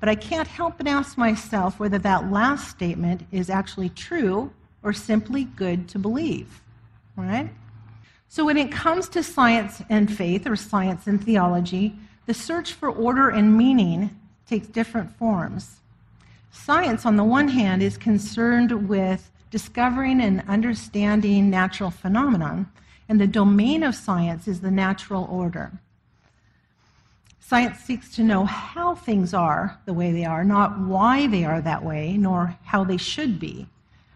But 0.01 0.09
I 0.09 0.17
can't 0.17 0.49
help 0.49 0.79
but 0.79 0.89
ask 0.89 1.17
myself 1.17 1.79
whether 1.79 1.99
that 1.99 2.31
last 2.31 2.69
statement 2.69 3.25
is 3.31 3.49
actually 3.49 3.91
true 3.91 4.53
or 4.83 4.93
simply 4.93 5.45
good 5.45 5.89
to 5.91 5.99
believe. 5.99 6.61
Right? 7.17 7.51
So 8.29 8.45
when 8.45 8.57
it 8.57 8.73
comes 8.73 9.09
to 9.11 9.23
science 9.23 9.83
and 9.91 10.11
faith, 10.11 10.47
or 10.47 10.57
science 10.57 11.07
and 11.07 11.23
theology, 11.23 11.95
the 12.27 12.35
search 12.35 12.73
for 12.73 12.89
order 12.89 13.29
and 13.29 13.57
meaning 13.57 14.19
takes 14.47 14.69
different 14.69 15.15
forms. 15.17 15.81
Science, 16.51 17.05
on 17.05 17.17
the 17.17 17.25
one 17.25 17.49
hand, 17.49 17.83
is 17.83 17.97
concerned 17.97 18.89
with 18.89 19.31
discovering 19.51 20.21
and 20.21 20.43
understanding 20.49 21.51
natural 21.51 21.91
phenomenon, 21.91 22.71
and 23.09 23.21
the 23.21 23.27
domain 23.27 23.83
of 23.83 23.95
science 23.95 24.49
is 24.49 24.61
the 24.61 24.71
natural 24.71 25.29
order. 25.31 25.73
Science 27.39 27.81
seeks 27.81 28.15
to 28.15 28.23
know 28.23 28.47
how 28.47 28.95
things 28.95 29.35
are 29.35 29.79
the 29.85 29.93
way 29.93 30.11
they 30.11 30.25
are, 30.25 30.43
not 30.43 30.79
why 30.81 31.27
they 31.27 31.45
are 31.45 31.61
that 31.61 31.85
way, 31.85 32.17
nor 32.17 32.57
how 32.65 32.83
they 32.83 32.97
should 32.97 33.39
be. 33.39 33.67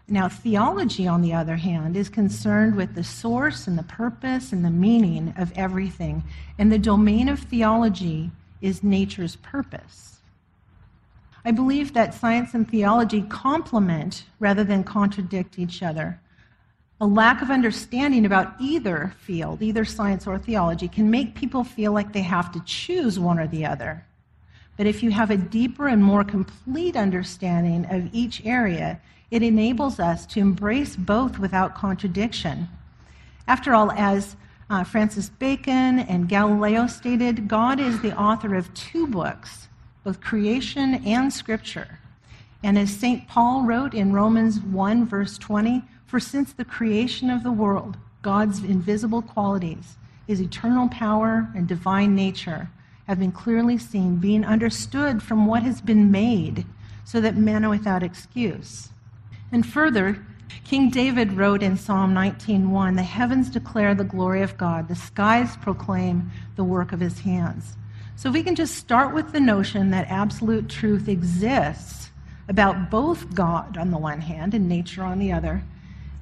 Now, 0.09 0.29
theology, 0.29 1.05
on 1.05 1.21
the 1.21 1.33
other 1.33 1.57
hand, 1.57 1.97
is 1.97 2.07
concerned 2.07 2.75
with 2.75 2.95
the 2.95 3.03
source 3.03 3.67
and 3.67 3.77
the 3.77 3.83
purpose 3.83 4.53
and 4.53 4.63
the 4.63 4.69
meaning 4.69 5.33
of 5.37 5.51
everything. 5.57 6.23
And 6.57 6.71
the 6.71 6.79
domain 6.79 7.27
of 7.27 7.39
theology 7.39 8.31
is 8.61 8.83
nature's 8.83 9.35
purpose. 9.35 10.19
I 11.43 11.51
believe 11.51 11.93
that 11.93 12.13
science 12.13 12.53
and 12.53 12.69
theology 12.69 13.21
complement 13.23 14.23
rather 14.39 14.63
than 14.63 14.83
contradict 14.83 15.59
each 15.59 15.83
other. 15.83 16.19
A 16.99 17.05
lack 17.05 17.41
of 17.41 17.51
understanding 17.51 18.25
about 18.25 18.55
either 18.59 19.13
field, 19.19 19.61
either 19.61 19.85
science 19.85 20.25
or 20.25 20.39
theology, 20.39 20.87
can 20.87 21.11
make 21.11 21.35
people 21.35 21.63
feel 21.63 21.91
like 21.91 22.11
they 22.11 22.21
have 22.21 22.51
to 22.53 22.63
choose 22.65 23.19
one 23.19 23.39
or 23.39 23.47
the 23.47 23.65
other. 23.65 24.05
But 24.77 24.87
if 24.87 25.03
you 25.03 25.11
have 25.11 25.31
a 25.31 25.37
deeper 25.37 25.87
and 25.87 26.03
more 26.03 26.23
complete 26.23 26.95
understanding 26.95 27.85
of 27.89 28.09
each 28.13 28.45
area, 28.45 28.99
it 29.29 29.43
enables 29.43 29.99
us 29.99 30.25
to 30.27 30.39
embrace 30.39 30.95
both 30.95 31.39
without 31.39 31.75
contradiction. 31.75 32.67
After 33.47 33.73
all, 33.73 33.91
as 33.91 34.35
uh, 34.69 34.83
Francis 34.83 35.29
Bacon 35.29 35.99
and 35.99 36.29
Galileo 36.29 36.87
stated, 36.87 37.47
God 37.47 37.79
is 37.79 38.01
the 38.01 38.17
author 38.17 38.55
of 38.55 38.73
two 38.73 39.07
books, 39.07 39.67
both 40.03 40.21
creation 40.21 40.95
and 41.05 41.31
scripture. 41.31 41.99
And 42.63 42.77
as 42.77 42.91
St. 42.91 43.27
Paul 43.27 43.63
wrote 43.63 43.93
in 43.93 44.13
Romans 44.13 44.59
1, 44.59 45.05
verse 45.05 45.37
20, 45.37 45.83
for 46.05 46.19
since 46.19 46.53
the 46.53 46.65
creation 46.65 47.29
of 47.29 47.43
the 47.43 47.51
world, 47.51 47.97
God's 48.21 48.63
invisible 48.63 49.21
qualities, 49.21 49.97
his 50.25 50.41
eternal 50.41 50.89
power 50.89 51.49
and 51.55 51.67
divine 51.67 52.15
nature, 52.15 52.69
have 53.07 53.19
been 53.19 53.31
clearly 53.31 53.77
seen, 53.77 54.17
being 54.17 54.43
understood 54.43 55.23
from 55.23 55.45
what 55.45 55.63
has 55.63 55.79
been 55.79 56.11
made, 56.11 56.65
so 57.05 57.21
that 57.21 57.37
men 57.37 57.63
are 57.63 57.69
without 57.69 58.03
excuse. 58.03 58.89
And 59.51 59.65
further, 59.65 60.25
King 60.63 60.89
David 60.89 61.33
wrote 61.33 61.63
in 61.63 61.77
Psalm 61.77 62.13
19:1, 62.13 62.95
"The 62.95 63.03
heavens 63.03 63.49
declare 63.49 63.95
the 63.95 64.03
glory 64.03 64.41
of 64.41 64.57
God; 64.57 64.87
the 64.87 64.95
skies 64.95 65.55
proclaim 65.57 66.31
the 66.55 66.63
work 66.63 66.91
of 66.91 66.99
his 66.99 67.21
hands." 67.21 67.77
So 68.15 68.29
if 68.29 68.33
we 68.33 68.43
can 68.43 68.55
just 68.55 68.75
start 68.75 69.13
with 69.13 69.31
the 69.31 69.39
notion 69.39 69.91
that 69.91 70.09
absolute 70.09 70.67
truth 70.67 71.07
exists 71.07 72.11
about 72.49 72.89
both 72.89 73.33
God 73.33 73.77
on 73.77 73.91
the 73.91 73.97
one 73.97 74.21
hand 74.21 74.53
and 74.53 74.67
nature 74.67 75.03
on 75.03 75.19
the 75.19 75.31
other, 75.31 75.63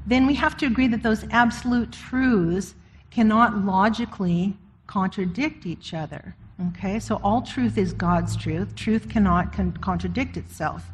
then 0.05 0.27
we 0.27 0.35
have 0.35 0.57
to 0.57 0.65
agree 0.65 0.87
that 0.87 1.03
those 1.03 1.25
absolute 1.31 1.91
truths 1.91 2.75
cannot 3.11 3.63
logically 3.65 4.57
contradict 4.87 5.65
each 5.65 5.93
other. 5.93 6.35
Okay, 6.67 6.99
so 6.99 7.15
all 7.23 7.41
truth 7.41 7.77
is 7.77 7.93
God's 7.93 8.35
truth. 8.35 8.75
Truth 8.75 9.09
cannot 9.09 9.51
con- 9.51 9.73
contradict 9.81 10.37
itself. 10.37 10.91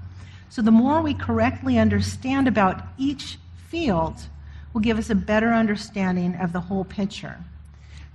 So 0.51 0.61
the 0.61 0.69
more 0.69 1.01
we 1.01 1.13
correctly 1.13 1.79
understand 1.79 2.45
about 2.45 2.83
each 2.97 3.37
field, 3.69 4.15
will 4.73 4.81
give 4.81 4.99
us 4.99 5.09
a 5.09 5.15
better 5.15 5.53
understanding 5.53 6.35
of 6.35 6.51
the 6.51 6.59
whole 6.59 6.83
picture. 6.83 7.37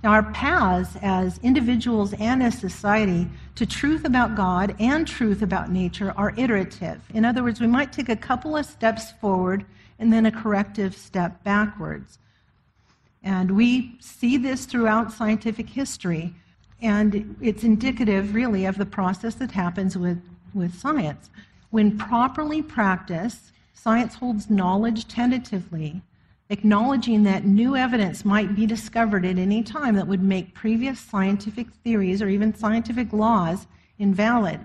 Now, 0.03 0.11
our 0.11 0.21
paths 0.31 0.95
as 1.01 1.39
individuals 1.41 2.13
and 2.13 2.43
as 2.43 2.59
society 2.59 3.27
to 3.55 3.65
truth 3.65 4.05
about 4.05 4.35
God 4.35 4.75
and 4.79 5.07
truth 5.07 5.41
about 5.41 5.71
nature 5.71 6.13
are 6.15 6.35
iterative. 6.37 7.01
In 7.11 7.25
other 7.25 7.41
words, 7.41 7.59
we 7.59 7.65
might 7.65 7.91
take 7.91 8.07
a 8.07 8.15
couple 8.15 8.55
of 8.55 8.67
steps 8.67 9.11
forward 9.13 9.65
and 9.97 10.13
then 10.13 10.27
a 10.27 10.31
corrective 10.31 10.95
step 10.95 11.43
backwards. 11.43 12.19
And 13.23 13.49
we 13.57 13.97
see 13.99 14.37
this 14.37 14.65
throughout 14.65 15.11
scientific 15.11 15.67
history, 15.67 16.35
and 16.83 17.35
it's 17.41 17.63
indicative, 17.63 18.35
really, 18.35 18.65
of 18.65 18.77
the 18.77 18.85
process 18.85 19.33
that 19.35 19.49
happens 19.49 19.97
with, 19.97 20.21
with 20.53 20.79
science. 20.79 21.31
When 21.69 21.97
properly 21.97 22.61
practiced, 22.61 23.51
science 23.73 24.15
holds 24.15 24.49
knowledge 24.49 25.07
tentatively, 25.07 26.01
acknowledging 26.49 27.23
that 27.23 27.45
new 27.45 27.75
evidence 27.75 28.23
might 28.23 28.55
be 28.55 28.65
discovered 28.65 29.25
at 29.25 29.37
any 29.37 29.63
time 29.63 29.95
that 29.95 30.07
would 30.07 30.23
make 30.23 30.53
previous 30.53 30.99
scientific 30.99 31.67
theories 31.83 32.21
or 32.21 32.29
even 32.29 32.55
scientific 32.55 33.11
laws 33.11 33.67
invalid. 33.99 34.59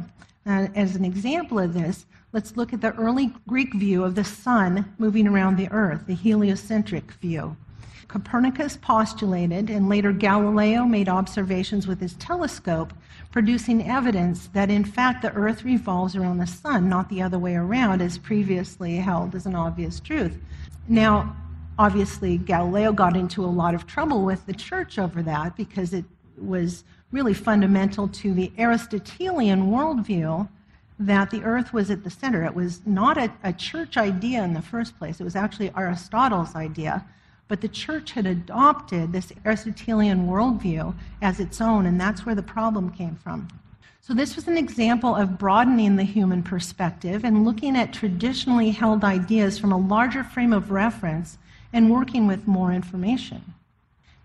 Uh, 0.47 0.69
as 0.75 0.95
an 0.95 1.05
example 1.05 1.59
of 1.59 1.75
this, 1.75 2.07
let's 2.33 2.57
look 2.57 2.73
at 2.73 2.81
the 2.81 2.93
early 2.95 3.33
Greek 3.49 3.75
view 3.75 4.05
of 4.05 4.15
the 4.15 4.25
sun 4.25 4.95
moving 4.99 5.27
around 5.27 5.57
the 5.57 5.71
earth, 5.73 6.07
the 6.07 6.15
heliocentric 6.15 7.13
view. 7.13 7.57
Copernicus 8.07 8.77
postulated, 8.77 9.71
and 9.71 9.89
later 9.89 10.13
Galileo 10.13 10.85
made 10.85 11.09
observations 11.09 11.87
with 11.87 12.01
his 12.01 12.15
telescope, 12.15 12.93
producing 13.33 13.89
evidence 13.91 14.49
that 14.49 14.71
in 14.71 14.85
fact 14.85 15.23
the 15.23 15.33
earth 15.33 15.65
revolves 15.65 16.15
around 16.15 16.39
the 16.39 16.47
sun, 16.47 16.89
not 16.89 17.09
the 17.09 17.23
other 17.23 17.39
way 17.39 17.57
around, 17.57 18.01
as 18.01 18.19
previously 18.19 18.97
held 18.97 19.35
as 19.35 19.47
an 19.47 19.55
obvious 19.55 19.99
truth. 19.99 20.39
Now, 20.87 21.35
obviously, 21.79 22.37
Galileo 22.37 22.93
got 22.93 23.17
into 23.17 23.43
a 23.45 23.47
lot 23.47 23.75
of 23.75 23.87
trouble 23.87 24.23
with 24.23 24.45
the 24.47 24.53
church 24.53 24.99
over 24.99 25.23
that 25.23 25.57
because 25.57 25.95
it 25.95 26.05
was 26.37 26.85
really 27.11 27.35
fundamental 27.35 28.07
to 28.09 28.35
the 28.35 28.53
Aristotelian 28.59 29.71
worldview 29.71 30.49
that 30.99 31.31
the 31.31 31.43
earth 31.43 31.73
was 31.73 31.91
at 31.91 32.05
the 32.05 32.11
center. 32.11 32.45
It 32.45 32.55
was 32.55 32.83
not 32.87 33.17
a, 33.17 33.33
a, 33.43 33.53
church 33.53 33.97
idea 33.97 34.43
in 34.43 34.55
the 34.55 34.63
first 34.63 34.99
place, 34.99 35.21
it 35.21 35.25
was 35.25 35.37
actually 35.37 35.71
Aristotle's 35.71 36.55
idea. 36.55 37.05
But 37.53 37.61
the 37.61 37.69
church 37.69 38.13
had 38.13 38.25
adopted 38.25 39.13
this 39.13 39.31
Aristotelian 39.45 40.27
worldview 40.27 40.95
as 41.21 41.39
its 41.39 41.61
own, 41.61 41.85
and 41.85 42.01
that's 42.01 42.25
where 42.25 42.35
the 42.35 42.43
problem 42.43 42.89
came 42.89 43.15
from. 43.15 43.47
So, 44.01 44.15
this 44.15 44.37
was 44.37 44.49
an 44.49 44.57
example 44.57 45.15
of 45.15 45.37
broadening 45.37 45.97
the 45.97 46.03
human 46.03 46.43
perspective 46.43 47.27
and 47.27 47.45
looking 47.45 47.77
at 47.77 47.93
traditionally 47.93 48.71
held 48.71 49.05
ideas 49.05 49.59
from 49.59 49.71
a 49.71 49.77
larger 49.77 50.25
frame 50.25 50.55
of 50.55 50.71
reference 50.71 51.37
and 51.75 51.91
working 51.91 52.27
with 52.27 52.49
more 52.49 52.73
information. 52.73 53.53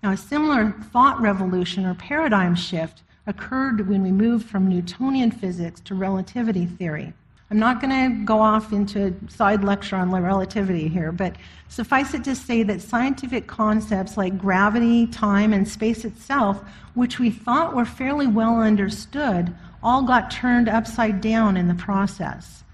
Now, 0.02 0.13
a 0.13 0.18
similar 0.18 0.72
thought 0.94 1.20
revolution 1.20 1.86
or 1.86 1.96
paradigm 1.96 2.56
shift 2.56 3.04
occurred 3.26 3.90
when 3.90 4.04
we 4.04 4.12
moved 4.13 4.48
from 4.48 4.70
Newtonian 4.70 5.32
physics 5.32 5.82
to 5.82 5.96
relativity 5.96 6.66
theory. 6.66 7.12
I'm 7.49 7.60
not 7.60 7.79
going 7.79 7.91
to 7.91 8.25
go 8.25 8.41
off 8.41 8.73
into 8.73 9.07
a 9.07 9.31
side 9.31 9.63
lecture 9.63 9.95
on 9.95 10.12
relativity 10.12 10.89
here, 10.89 11.13
but 11.13 11.38
suffice 11.69 12.13
it 12.13 12.25
to 12.25 12.36
say 12.36 12.63
that 12.63 12.81
scientific 12.81 13.47
concepts 13.47 14.17
like 14.17 14.38
gravity, 14.38 15.07
time, 15.07 15.53
and 15.53 15.65
space 15.65 16.03
itself, 16.03 16.62
which 16.93 17.19
we 17.19 17.29
thought 17.29 17.73
were 17.73 17.86
fairly 17.86 18.27
well 18.27 18.60
understood, 18.60 19.55
all 19.81 20.03
got 20.03 20.29
turned 20.29 20.67
upside 20.67 21.21
down 21.21 21.55
in 21.55 21.69
the 21.69 21.75
process. 21.75 22.65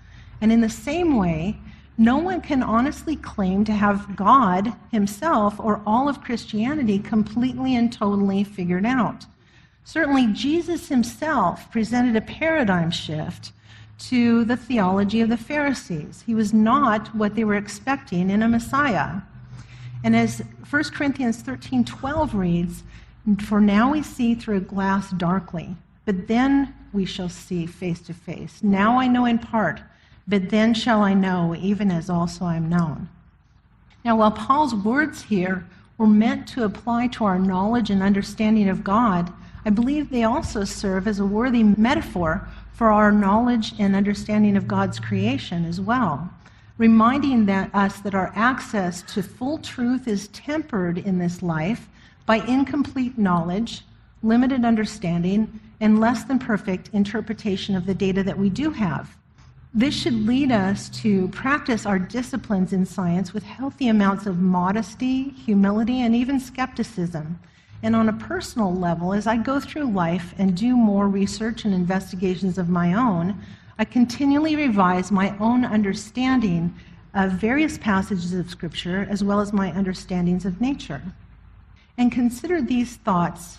And 0.42 0.52
in 0.52 0.62
the 0.62 0.70
same 0.70 1.18
way, 1.18 1.60
no 1.96 2.18
one 2.18 2.42
can 2.42 2.64
honestly 2.64 3.16
claim 3.16 3.64
to 3.66 3.72
have 3.72 4.16
God 4.16 4.74
himself 4.92 5.60
or 5.60 5.84
all 5.86 6.10
of 6.10 6.24
Christianity 6.24 6.98
completely 6.98 7.76
and 7.76 7.94
totally 7.94 8.44
figured 8.44 8.88
out. 8.88 9.28
Certainly, 9.84 10.28
Jesus 10.34 10.90
himself 10.90 11.70
presented 11.72 12.16
a 12.16 12.22
paradigm 12.22 12.90
shift 12.90 13.52
to 14.00 14.44
the 14.44 14.58
theology 14.58 15.22
of 15.22 15.30
the 15.30 15.38
Pharisees. 15.38 16.24
He 16.26 16.36
was 16.36 16.54
not 16.54 17.16
what 17.16 17.36
they 17.36 17.44
were 17.44 17.56
expecting 17.56 18.30
in 18.30 18.42
a 18.42 18.48
Messiah. 18.48 19.22
And 20.04 20.16
as 20.16 20.42
1 20.70 20.84
Corinthians 20.86 21.42
13 21.42 21.86
12 21.86 22.36
reads, 22.36 22.84
For 23.46 23.62
now 23.62 23.92
we 23.92 24.04
see 24.04 24.36
through 24.36 24.58
a 24.58 24.62
glass 24.62 25.12
darkly, 25.12 25.76
but 26.06 26.28
then 26.28 26.74
we 26.92 27.06
shall 27.06 27.30
see 27.30 27.66
face 27.66 28.02
to 28.02 28.14
face. 28.14 28.62
Now 28.62 29.00
I 29.00 29.08
know 29.08 29.26
in 29.26 29.40
part, 29.40 29.82
but 30.28 30.50
then 30.50 30.74
shall 30.74 31.02
I 31.02 31.14
know, 31.14 31.56
even 31.56 31.92
as 31.92 32.10
also 32.10 32.46
I 32.46 32.56
am 32.56 32.70
known. 32.70 33.10
Now, 34.06 34.18
while 34.18 34.32
Paul's 34.32 34.76
words 34.76 35.24
here 35.24 35.66
were 35.98 36.08
meant 36.08 36.48
to 36.50 36.64
apply 36.64 37.08
to 37.08 37.24
our 37.24 37.40
knowledge 37.40 37.90
and 37.90 38.04
understanding 38.04 38.68
of 38.68 38.84
God, 38.84 39.32
I 39.66 39.70
believe 39.70 40.10
they 40.10 40.24
also 40.24 40.66
serve 40.66 41.08
as 41.08 41.20
a 41.20 41.26
worthy 41.26 41.64
metaphor 41.64 42.48
for 42.74 42.92
our 42.92 43.12
knowledge 43.12 43.74
and 43.80 43.96
understanding 43.96 44.58
of 44.58 44.68
God's 44.68 45.00
creation 45.00 45.64
as 45.64 45.80
well, 45.80 46.30
reminding 46.78 47.46
that, 47.46 47.74
us 47.74 48.00
that 48.00 48.16
our 48.16 48.34
access 48.36 49.04
to 49.14 49.22
full 49.22 49.60
truth 49.60 50.08
is 50.08 50.28
tempered 50.30 50.98
in 50.98 51.20
this 51.20 51.42
life 51.42 51.88
by 52.26 52.38
incomplete 52.48 53.18
knowledge, 53.18 53.84
limited 54.24 54.66
understanding, 54.66 55.60
and 55.80 56.00
less 56.00 56.24
than 56.24 56.40
perfect 56.40 56.90
interpretation 56.94 57.76
of 57.76 57.86
the 57.86 57.94
data 57.94 58.24
that 58.24 58.38
we 58.38 58.50
do 58.50 58.72
have. 58.72 59.16
This 59.76 59.94
should 59.94 60.26
lead 60.28 60.52
us 60.52 60.90
to 61.02 61.28
practice 61.30 61.86
our 61.86 62.00
disciplines 62.00 62.74
in 62.74 62.86
science 62.86 63.34
with 63.34 63.44
healthy 63.44 63.88
amounts 63.88 64.26
of 64.26 64.40
modesty, 64.40 65.30
humility, 65.30 66.02
and 66.02 66.16
even 66.16 66.40
skepticism 66.40 67.40
and 67.84 67.98
on 67.98 68.08
a 68.08 68.14
personal 68.14 68.74
level, 68.74 69.14
as 69.14 69.28
I 69.28 69.36
go 69.36 69.60
through 69.60 69.92
life 69.92 70.34
and 70.38 70.56
do 70.56 70.76
more 70.76 71.10
research 71.10 71.66
and 71.66 71.74
investigations 71.74 72.58
of 72.58 72.70
my 72.70 72.94
own, 72.94 73.40
I 73.78 73.84
continually 73.84 74.56
revise 74.56 75.12
my 75.12 75.38
own 75.40 75.66
understanding 75.66 76.74
of 77.14 77.34
various 77.34 77.78
passages 77.78 78.34
of 78.34 78.50
Scripture 78.50 79.06
as 79.10 79.22
well 79.22 79.42
as 79.42 79.52
my 79.52 79.72
understandings 79.74 80.46
of 80.46 80.62
nature. 80.62 81.02
And 81.98 82.10
consider 82.10 82.62
these 82.62 82.96
thoughts 82.96 83.58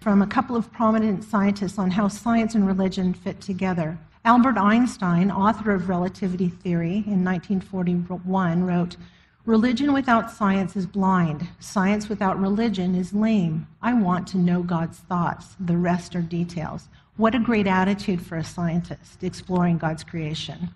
from 0.00 0.20
a 0.20 0.26
couple 0.26 0.54
of 0.54 0.70
prominent 0.72 1.24
scientists 1.24 1.78
on 1.78 1.90
how 1.90 2.08
science 2.08 2.54
and 2.54 2.66
religion 2.66 3.14
fit 3.14 3.40
together. 3.40 3.98
Albert 4.24 4.58
Einstein, 4.58 5.30
author 5.30 5.72
of 5.72 5.88
relativity 5.88 6.48
theory 6.48 7.04
in 7.06 7.24
1941, 7.24 8.64
wrote, 8.64 8.96
Religion 9.44 9.92
without 9.92 10.30
science 10.30 10.76
is 10.76 10.86
blind. 10.86 11.48
Science 11.58 12.08
without 12.08 12.40
religion 12.40 12.94
is 12.94 13.12
lame. 13.12 13.66
I 13.82 13.92
want 13.92 14.28
to 14.28 14.38
know 14.38 14.62
God's 14.62 14.98
thoughts. 14.98 15.56
The 15.58 15.76
rest 15.76 16.14
are 16.14 16.22
details. 16.22 16.88
What 17.16 17.34
a 17.34 17.40
great 17.40 17.66
attitude 17.66 18.24
for 18.24 18.36
a 18.36 18.44
scientist 18.44 19.24
exploring 19.24 19.78
God's 19.78 20.04
creation. 20.04 20.70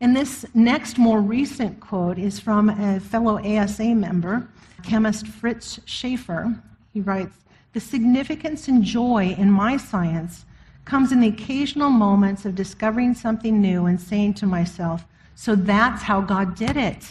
And 0.00 0.16
this 0.16 0.44
next, 0.52 0.98
more 0.98 1.20
recent 1.20 1.78
quote 1.78 2.18
is 2.18 2.40
from 2.40 2.70
a 2.70 2.98
fellow 2.98 3.38
ASA 3.38 3.94
member, 3.94 4.48
chemist 4.82 5.28
Fritz 5.28 5.78
Schaefer. 5.84 6.60
He 6.92 7.00
writes 7.00 7.36
The 7.72 7.80
significance 7.80 8.66
and 8.66 8.82
joy 8.82 9.36
in 9.38 9.48
my 9.52 9.76
science 9.76 10.44
comes 10.84 11.12
in 11.12 11.20
the 11.20 11.28
occasional 11.28 11.90
moments 11.90 12.44
of 12.44 12.56
discovering 12.56 13.14
something 13.14 13.62
new 13.62 13.86
and 13.86 14.00
saying 14.00 14.34
to 14.34 14.46
myself, 14.46 15.04
So 15.36 15.54
that's 15.54 16.02
how 16.02 16.20
God 16.20 16.56
did 16.56 16.76
it. 16.76 17.04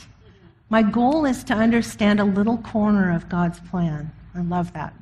My 0.70 0.82
goal 0.82 1.26
is 1.26 1.46
to 1.46 1.54
understand 1.54 2.20
a 2.20 2.26
little 2.26 2.58
corner 2.58 3.16
of 3.16 3.30
God's 3.30 3.60
plan. 3.62 4.12
I 4.36 4.42
love 4.42 4.74
that. 4.74 4.94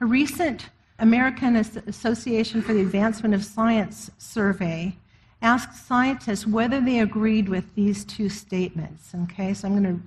A 0.00 0.06
recent 0.06 0.68
American 0.98 1.56
Association 1.56 2.60
for 2.60 2.74
the 2.74 2.82
Advancement 2.82 3.34
of 3.34 3.42
Science 3.42 4.10
survey 4.18 4.96
asked 5.40 5.86
scientists 5.86 6.46
whether 6.46 6.80
they 6.80 7.00
agreed 7.00 7.48
with 7.48 7.74
these 7.74 8.04
two 8.04 8.28
statements. 8.28 9.14
Okay, 9.22 9.54
so 9.54 9.66
I'm 9.66 9.82
going 9.82 9.96
to 9.96 10.02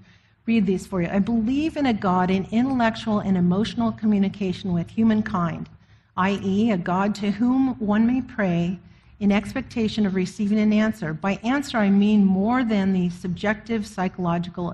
read 0.46 0.68
these 0.68 0.86
for 0.86 1.02
you. 1.02 1.08
I 1.08 1.20
believe 1.20 1.78
in 1.78 1.88
a 1.88 1.94
God 1.94 2.30
in 2.30 2.48
intellectual 2.52 3.20
and 3.20 3.38
emotional 3.38 3.92
communication 3.92 4.72
with 4.72 4.90
humankind, 4.90 5.68
i.e., 6.18 6.72
a 6.72 6.78
God 6.78 7.16
to 7.16 7.32
whom 7.32 7.76
one 7.80 8.06
may 8.06 8.22
pray 8.22 8.80
in 9.22 9.32
expectation 9.32 10.08
of 10.08 10.16
receiving 10.16 10.60
an 10.60 10.74
answer. 10.74 11.14
By 11.14 11.34
answer, 11.44 11.78
I 11.78 11.92
mean 11.92 12.26
more 12.26 12.64
than 12.64 12.92
the 12.92 13.10
subjective 13.12 13.86
psychological 13.86 14.74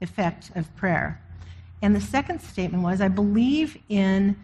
effect 0.00 0.52
of 0.54 0.74
prayer. 0.76 1.20
And 1.82 1.94
the 1.94 2.00
second 2.00 2.40
statement 2.40 2.84
was 2.84 3.00
I 3.00 3.08
believe 3.08 3.76
in 3.88 4.36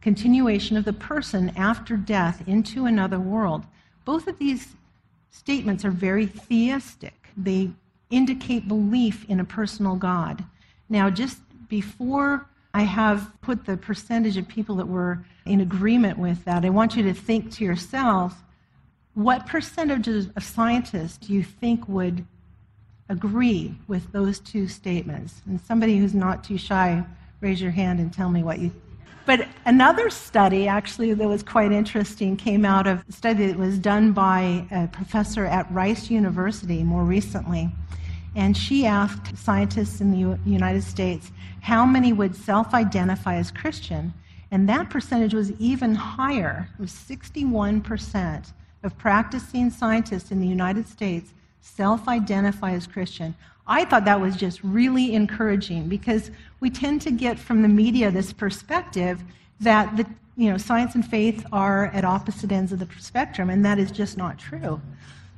continuation 0.00 0.78
of 0.78 0.86
the 0.86 0.94
person 0.94 1.52
after 1.56 1.96
death 1.96 2.42
into 2.48 2.86
another 2.86 3.20
world. 3.20 3.64
Both 4.06 4.26
of 4.28 4.38
these 4.38 4.74
statements 5.30 5.84
are 5.84 5.90
very 5.90 6.26
theistic. 6.26 7.28
They 7.36 7.70
indicate 8.10 8.66
belief 8.66 9.26
in 9.28 9.40
a 9.40 9.44
personal 9.44 9.94
God. 9.94 10.42
Now, 10.88 11.10
just 11.10 11.38
before 11.68 12.48
I 12.72 12.82
have 12.82 13.30
put 13.42 13.66
the 13.66 13.76
percentage 13.76 14.38
of 14.38 14.48
people 14.48 14.76
that 14.76 14.88
were 14.88 15.22
in 15.44 15.60
agreement 15.60 16.18
with 16.18 16.42
that, 16.46 16.64
I 16.64 16.70
want 16.70 16.96
you 16.96 17.02
to 17.02 17.12
think 17.12 17.52
to 17.52 17.64
yourselves 17.64 18.34
what 19.14 19.46
percentage 19.46 20.08
of 20.08 20.44
scientists 20.44 21.18
do 21.18 21.32
you 21.32 21.42
think 21.42 21.88
would 21.88 22.24
agree 23.08 23.74
with 23.88 24.10
those 24.12 24.40
two 24.40 24.68
statements? 24.68 25.42
And 25.46 25.60
somebody 25.60 25.98
who's 25.98 26.14
not 26.14 26.44
too 26.44 26.58
shy, 26.58 27.04
raise 27.40 27.60
your 27.60 27.72
hand 27.72 28.00
and 28.00 28.12
tell 28.12 28.30
me 28.30 28.42
what 28.42 28.58
you 28.58 28.72
but 29.24 29.46
another 29.66 30.10
study, 30.10 30.66
actually, 30.66 31.14
that 31.14 31.28
was 31.28 31.42
quite 31.42 31.70
interesting 31.70 32.36
came 32.36 32.64
out 32.64 32.86
of 32.86 33.04
a 33.08 33.12
study 33.12 33.46
that 33.46 33.56
was 33.56 33.78
done 33.78 34.12
by 34.12 34.66
a 34.70 34.88
professor 34.88 35.46
at 35.46 35.70
Rice 35.70 36.10
University 36.10 36.82
more 36.82 37.04
recently. 37.04 37.70
And 38.34 38.56
she 38.56 38.84
asked 38.84 39.36
scientists 39.36 40.00
in 40.00 40.10
the 40.10 40.38
United 40.44 40.82
States 40.82 41.30
how 41.60 41.86
many 41.86 42.12
would 42.12 42.34
self 42.34 42.74
identify 42.74 43.36
as 43.36 43.50
Christian. 43.52 44.12
And 44.50 44.68
that 44.68 44.90
percentage 44.90 45.34
was 45.34 45.52
even 45.52 45.94
higher. 45.94 46.68
It 46.74 46.80
was 46.80 46.90
61% 46.90 48.52
of 48.82 48.96
practicing 48.98 49.70
scientists 49.70 50.30
in 50.30 50.40
the 50.40 50.46
United 50.46 50.88
States 50.88 51.32
self 51.60 52.08
identify 52.08 52.72
as 52.72 52.86
Christian. 52.86 53.34
I 53.66 53.84
thought 53.84 54.04
that 54.04 54.20
was 54.20 54.36
just 54.36 54.62
really 54.64 55.14
encouraging 55.14 55.88
because 55.88 56.30
we 56.60 56.68
tend 56.68 57.00
to 57.02 57.10
get 57.10 57.38
from 57.38 57.62
the 57.62 57.68
media 57.68 58.10
this 58.10 58.32
perspective 58.32 59.22
that 59.60 59.96
the, 59.96 60.04
you 60.36 60.50
know, 60.50 60.58
science 60.58 60.96
and 60.96 61.06
faith 61.06 61.46
are 61.52 61.86
at 61.86 62.04
opposite 62.04 62.50
ends 62.50 62.72
of 62.72 62.80
the 62.80 62.88
spectrum, 62.98 63.50
and 63.50 63.64
that 63.64 63.78
is 63.78 63.92
just 63.92 64.16
not 64.16 64.38
true. 64.38 64.80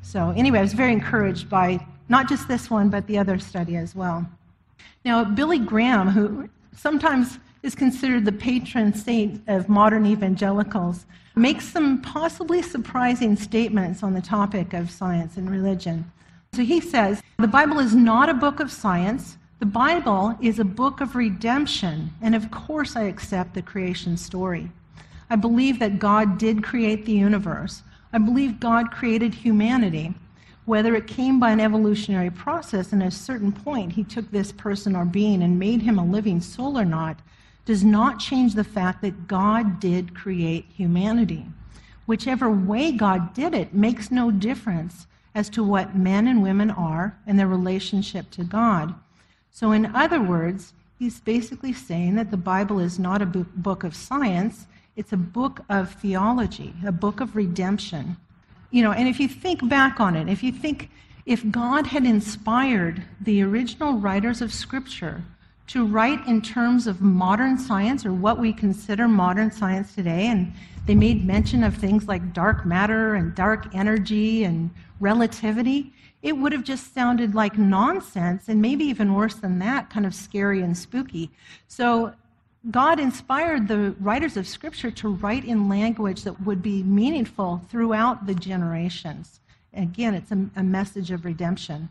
So, 0.00 0.30
anyway, 0.36 0.58
I 0.58 0.62
was 0.62 0.72
very 0.72 0.92
encouraged 0.92 1.50
by 1.50 1.86
not 2.08 2.28
just 2.28 2.48
this 2.48 2.70
one, 2.70 2.88
but 2.88 3.06
the 3.06 3.18
other 3.18 3.38
study 3.38 3.76
as 3.76 3.94
well. 3.94 4.26
Now, 5.04 5.24
Billy 5.24 5.58
Graham, 5.58 6.08
who 6.08 6.48
sometimes 6.76 7.38
is 7.64 7.74
considered 7.74 8.26
the 8.26 8.32
patron 8.32 8.92
saint 8.92 9.42
of 9.48 9.70
modern 9.70 10.04
evangelicals, 10.04 11.06
makes 11.34 11.66
some 11.66 12.00
possibly 12.02 12.60
surprising 12.60 13.34
statements 13.36 14.02
on 14.02 14.12
the 14.12 14.20
topic 14.20 14.74
of 14.74 14.90
science 14.90 15.38
and 15.38 15.50
religion. 15.50 16.12
So 16.52 16.62
he 16.62 16.78
says, 16.78 17.22
the 17.38 17.48
Bible 17.48 17.78
is 17.78 17.94
not 17.94 18.28
a 18.28 18.34
book 18.34 18.60
of 18.60 18.70
science. 18.70 19.38
The 19.60 19.66
Bible 19.66 20.36
is 20.42 20.58
a 20.58 20.64
book 20.64 21.00
of 21.00 21.16
redemption. 21.16 22.12
And 22.20 22.34
of 22.34 22.50
course, 22.50 22.96
I 22.96 23.04
accept 23.04 23.54
the 23.54 23.62
creation 23.62 24.18
story. 24.18 24.70
I 25.30 25.36
believe 25.36 25.78
that 25.78 25.98
God 25.98 26.36
did 26.36 26.62
create 26.62 27.06
the 27.06 27.12
universe. 27.12 27.82
I 28.12 28.18
believe 28.18 28.60
God 28.60 28.90
created 28.90 29.32
humanity. 29.32 30.14
Whether 30.66 30.94
it 30.96 31.06
came 31.06 31.40
by 31.40 31.52
an 31.52 31.60
evolutionary 31.60 32.30
process 32.30 32.92
and 32.92 33.02
at 33.02 33.08
a 33.08 33.16
certain 33.16 33.52
point 33.52 33.92
he 33.92 34.04
took 34.04 34.30
this 34.30 34.52
person 34.52 34.94
or 34.94 35.06
being 35.06 35.42
and 35.42 35.58
made 35.58 35.80
him 35.80 35.98
a 35.98 36.04
living 36.04 36.42
soul 36.42 36.78
or 36.78 36.84
not, 36.84 37.20
does 37.64 37.84
not 37.84 38.18
change 38.18 38.54
the 38.54 38.64
fact 38.64 39.02
that 39.02 39.26
God 39.26 39.80
did 39.80 40.14
create 40.14 40.66
humanity. 40.74 41.46
Whichever 42.06 42.50
way 42.50 42.92
God 42.92 43.32
did 43.32 43.54
it 43.54 43.72
makes 43.72 44.10
no 44.10 44.30
difference 44.30 45.06
as 45.34 45.48
to 45.50 45.64
what 45.64 45.96
men 45.96 46.26
and 46.26 46.42
women 46.42 46.70
are 46.70 47.18
and 47.26 47.38
their 47.38 47.48
relationship 47.48 48.30
to 48.32 48.44
God. 48.44 48.94
So, 49.50 49.72
in 49.72 49.94
other 49.94 50.20
words, 50.20 50.74
he's 50.98 51.20
basically 51.20 51.72
saying 51.72 52.16
that 52.16 52.30
the 52.30 52.36
Bible 52.36 52.78
is 52.78 52.98
not 52.98 53.22
a 53.22 53.26
book 53.26 53.84
of 53.84 53.96
science, 53.96 54.66
it's 54.96 55.12
a 55.12 55.16
book 55.16 55.60
of 55.68 55.92
theology, 55.94 56.74
a 56.86 56.92
book 56.92 57.20
of 57.20 57.34
redemption. 57.34 58.16
You 58.70 58.82
know, 58.82 58.92
and 58.92 59.08
if 59.08 59.18
you 59.18 59.28
think 59.28 59.66
back 59.68 60.00
on 60.00 60.16
it, 60.16 60.28
if 60.28 60.42
you 60.42 60.52
think 60.52 60.90
if 61.26 61.48
God 61.50 61.86
had 61.86 62.04
inspired 62.04 63.02
the 63.20 63.42
original 63.42 63.94
writers 63.94 64.42
of 64.42 64.52
Scripture 64.52 65.24
to 65.66 65.86
write 65.86 66.26
in 66.26 66.42
terms 66.42 66.86
of 66.86 67.00
modern 67.00 67.58
science 67.58 68.04
or 68.04 68.12
what 68.12 68.38
we 68.38 68.52
consider 68.52 69.08
modern 69.08 69.50
science 69.50 69.94
today, 69.94 70.26
and 70.26 70.52
they 70.86 70.94
made 70.94 71.26
mention 71.26 71.64
of 71.64 71.74
things 71.74 72.06
like 72.06 72.32
dark 72.32 72.66
matter 72.66 73.14
and 73.14 73.34
dark 73.34 73.74
energy 73.74 74.44
and 74.44 74.70
relativity, 75.00 75.92
it 76.22 76.36
would 76.36 76.52
have 76.52 76.64
just 76.64 76.94
sounded 76.94 77.34
like 77.34 77.58
nonsense 77.58 78.48
and 78.48 78.60
maybe 78.60 78.84
even 78.84 79.14
worse 79.14 79.34
than 79.36 79.58
that, 79.58 79.90
kind 79.90 80.06
of 80.06 80.14
scary 80.14 80.62
and 80.62 80.76
spooky. 80.76 81.30
So 81.68 82.14
God 82.70 82.98
inspired 82.98 83.68
the 83.68 83.94
writers 84.00 84.36
of 84.36 84.48
Scripture 84.48 84.90
to 84.92 85.08
write 85.08 85.44
in 85.44 85.68
language 85.68 86.22
that 86.22 86.40
would 86.42 86.62
be 86.62 86.82
meaningful 86.82 87.62
throughout 87.68 88.26
the 88.26 88.34
generations. 88.34 89.40
Again, 89.74 90.14
it's 90.14 90.30
a, 90.30 90.48
a 90.56 90.62
message 90.62 91.10
of 91.10 91.24
redemption. 91.24 91.90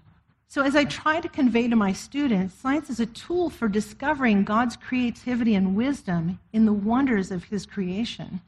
So, 0.53 0.61
as 0.61 0.75
I 0.75 0.83
try 0.85 1.19
to 1.19 1.27
convey 1.27 1.67
to 1.67 1.75
my 1.75 1.93
students, 1.93 2.53
science 2.53 2.87
is 2.87 2.99
a 2.99 3.07
tool 3.07 3.49
for 3.49 3.67
discovering 3.67 4.43
God's 4.43 4.77
creativity 4.77 5.55
and 5.55 5.75
wisdom 5.75 6.37
in 6.51 6.65
the 6.65 6.71
wonders 6.71 7.31
of 7.31 7.45
His 7.45 7.65
creation. 7.65 8.39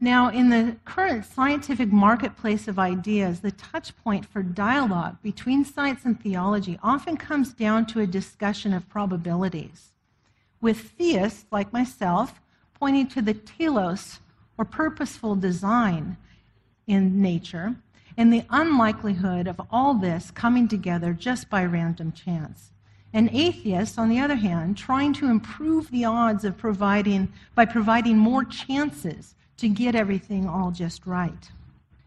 Now, 0.00 0.30
in 0.30 0.48
the 0.48 0.76
current 0.86 1.26
scientific 1.26 1.92
marketplace 1.92 2.66
of 2.66 2.78
ideas, 2.78 3.40
the 3.40 3.50
touch 3.50 3.94
point 3.98 4.24
for 4.24 4.42
dialogue 4.42 5.18
between 5.22 5.66
science 5.66 6.06
and 6.06 6.18
theology 6.18 6.78
often 6.82 7.18
comes 7.18 7.52
down 7.52 7.84
to 7.88 8.00
a 8.00 8.06
discussion 8.06 8.72
of 8.72 8.88
probabilities, 8.88 9.92
with 10.62 10.92
theists 10.92 11.44
like 11.52 11.74
myself 11.74 12.40
pointing 12.72 13.06
to 13.08 13.20
the 13.20 13.34
telos, 13.34 14.20
or 14.56 14.64
purposeful 14.64 15.36
design 15.36 16.16
in 16.86 17.20
nature, 17.20 17.76
and 18.18 18.32
the 18.32 18.44
unlikelihood 18.50 19.46
of 19.46 19.60
all 19.70 19.94
this 19.94 20.32
coming 20.32 20.66
together 20.66 21.14
just 21.14 21.48
by 21.48 21.64
random 21.64 22.10
chance. 22.10 22.72
And 23.12 23.30
atheists, 23.32 23.96
on 23.96 24.08
the 24.08 24.18
other 24.18 24.34
hand, 24.34 24.76
trying 24.76 25.14
to 25.14 25.30
improve 25.30 25.90
the 25.90 26.04
odds 26.04 26.44
of 26.44 26.58
providing 26.58 27.32
by 27.54 27.64
providing 27.64 28.18
more 28.18 28.44
chances 28.44 29.36
to 29.56 29.68
get 29.68 29.94
everything 29.94 30.48
all 30.48 30.72
just 30.72 31.06
right. 31.06 31.48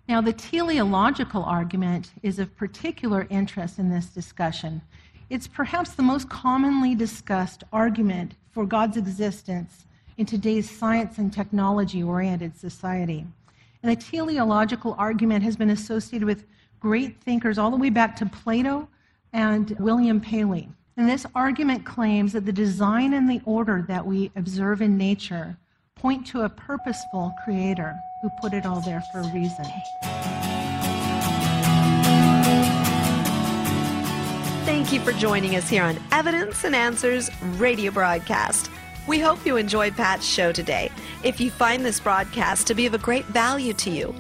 Now, 0.10 0.20
the 0.20 0.34
teleological 0.34 1.44
argument 1.44 2.12
is 2.22 2.40
of 2.40 2.56
particular 2.58 3.26
interest 3.30 3.80
in 3.80 3.90
this 3.90 4.08
discussion. 4.08 4.82
It's 5.30 5.48
perhaps 5.48 5.92
the 5.92 6.04
most 6.04 6.30
commonly 6.30 6.94
discussed 6.94 7.64
argument 7.72 8.36
for 8.52 8.66
God's 8.66 8.98
existence 8.98 9.86
in 10.18 10.26
today's 10.26 10.70
science 10.70 11.18
and 11.18 11.32
technology 11.32 12.04
oriented 12.04 12.58
society. 12.58 13.26
And 13.84 13.92
the 13.92 14.02
teleological 14.02 14.96
argument 14.98 15.44
has 15.44 15.56
been 15.56 15.72
associated 15.72 16.26
with 16.26 16.46
great 16.80 17.22
thinkers 17.22 17.58
all 17.58 17.72
the 17.72 17.78
way 17.78 17.90
back 17.90 18.16
to 18.18 18.26
Plato 18.26 18.88
and 19.34 19.72
William 19.80 20.20
Paley. 20.22 20.70
And 20.98 21.10
this 21.10 21.26
argument 21.34 21.86
claims 21.86 22.34
that 22.34 22.46
the 22.46 22.52
design 22.52 23.14
and 23.14 23.30
the 23.30 23.42
order 23.46 23.84
that 23.88 24.06
we 24.06 24.32
observe 24.36 24.82
in 24.82 24.98
nature 24.98 25.58
point 25.96 26.28
to 26.28 26.42
a 26.42 26.50
purposeful 26.50 27.34
creator 27.44 27.96
who 28.22 28.30
put 28.40 28.54
it 28.54 28.66
all 28.66 28.82
there 28.82 29.02
for 29.12 29.20
a 29.20 29.34
reason. 29.34 29.66
Thank 34.66 34.92
you 34.92 35.00
for 35.00 35.12
joining 35.14 35.56
us 35.56 35.70
here 35.70 35.84
on 35.84 35.98
Evidence 36.12 36.64
and 36.66 36.76
Answers 36.76 37.30
radio 37.58 37.92
broadcast. 37.92 38.70
We 39.08 39.20
hope 39.20 39.46
you 39.46 39.58
enjoyed 39.58 39.96
Pat's 39.96 40.28
show 40.28 40.52
today. 40.52 40.92
If 41.24 41.42
you 41.42 41.50
find 41.50 41.84
this 41.84 42.00
broadcast 42.00 42.68
to 42.68 42.76
be 42.76 42.86
of 42.86 42.94
a 42.94 43.00
great 43.00 43.26
value 43.26 43.74
to 43.74 43.90
you, 43.90 44.14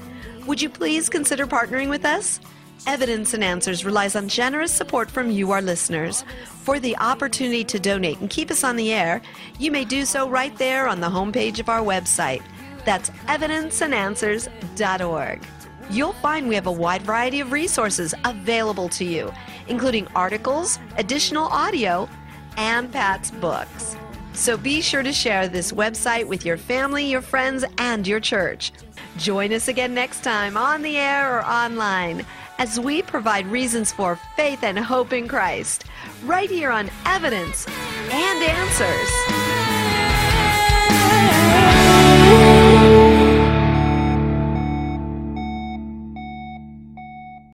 would 0.47 0.59
you 0.59 0.69
please 0.69 1.07
consider 1.07 1.45
partnering 1.45 1.87
with 1.87 2.03
us? 2.03 2.39
Evidence 2.87 3.35
and 3.35 3.43
Answers 3.43 3.85
relies 3.85 4.15
on 4.15 4.27
generous 4.27 4.71
support 4.71 5.11
from 5.11 5.29
you, 5.29 5.51
our 5.51 5.61
listeners. 5.61 6.25
For 6.63 6.79
the 6.79 6.97
opportunity 6.97 7.63
to 7.63 7.79
donate 7.79 8.19
and 8.21 8.29
keep 8.29 8.49
us 8.49 8.63
on 8.63 8.75
the 8.75 8.91
air, 8.91 9.21
you 9.59 9.69
may 9.69 9.85
do 9.85 10.03
so 10.03 10.27
right 10.27 10.57
there 10.57 10.87
on 10.87 10.99
the 10.99 11.09
homepage 11.09 11.59
of 11.59 11.69
our 11.69 11.81
website. 11.81 12.41
That's 12.83 13.11
evidenceandanswers.org. 13.27 15.45
You'll 15.91 16.13
find 16.13 16.47
we 16.47 16.55
have 16.55 16.65
a 16.65 16.71
wide 16.71 17.03
variety 17.03 17.39
of 17.39 17.51
resources 17.51 18.15
available 18.25 18.89
to 18.89 19.05
you, 19.05 19.31
including 19.67 20.07
articles, 20.15 20.79
additional 20.97 21.45
audio, 21.45 22.09
and 22.57 22.91
Pat's 22.91 23.29
books. 23.29 23.95
So 24.33 24.57
be 24.57 24.81
sure 24.81 25.03
to 25.03 25.13
share 25.13 25.47
this 25.47 25.71
website 25.71 26.25
with 26.25 26.45
your 26.45 26.57
family, 26.57 27.05
your 27.05 27.21
friends, 27.21 27.63
and 27.77 28.07
your 28.07 28.19
church. 28.19 28.71
Join 29.17 29.51
us 29.53 29.67
again 29.67 29.93
next 29.93 30.23
time 30.23 30.57
on 30.57 30.81
the 30.81 30.97
air 30.97 31.37
or 31.37 31.45
online 31.45 32.25
as 32.57 32.79
we 32.79 33.01
provide 33.01 33.47
reasons 33.47 33.91
for 33.91 34.17
faith 34.35 34.63
and 34.63 34.77
hope 34.77 35.13
in 35.13 35.27
Christ, 35.27 35.85
right 36.25 36.49
here 36.49 36.71
on 36.71 36.89
Evidence 37.05 37.67
and 38.11 38.43
Answers. 38.43 39.09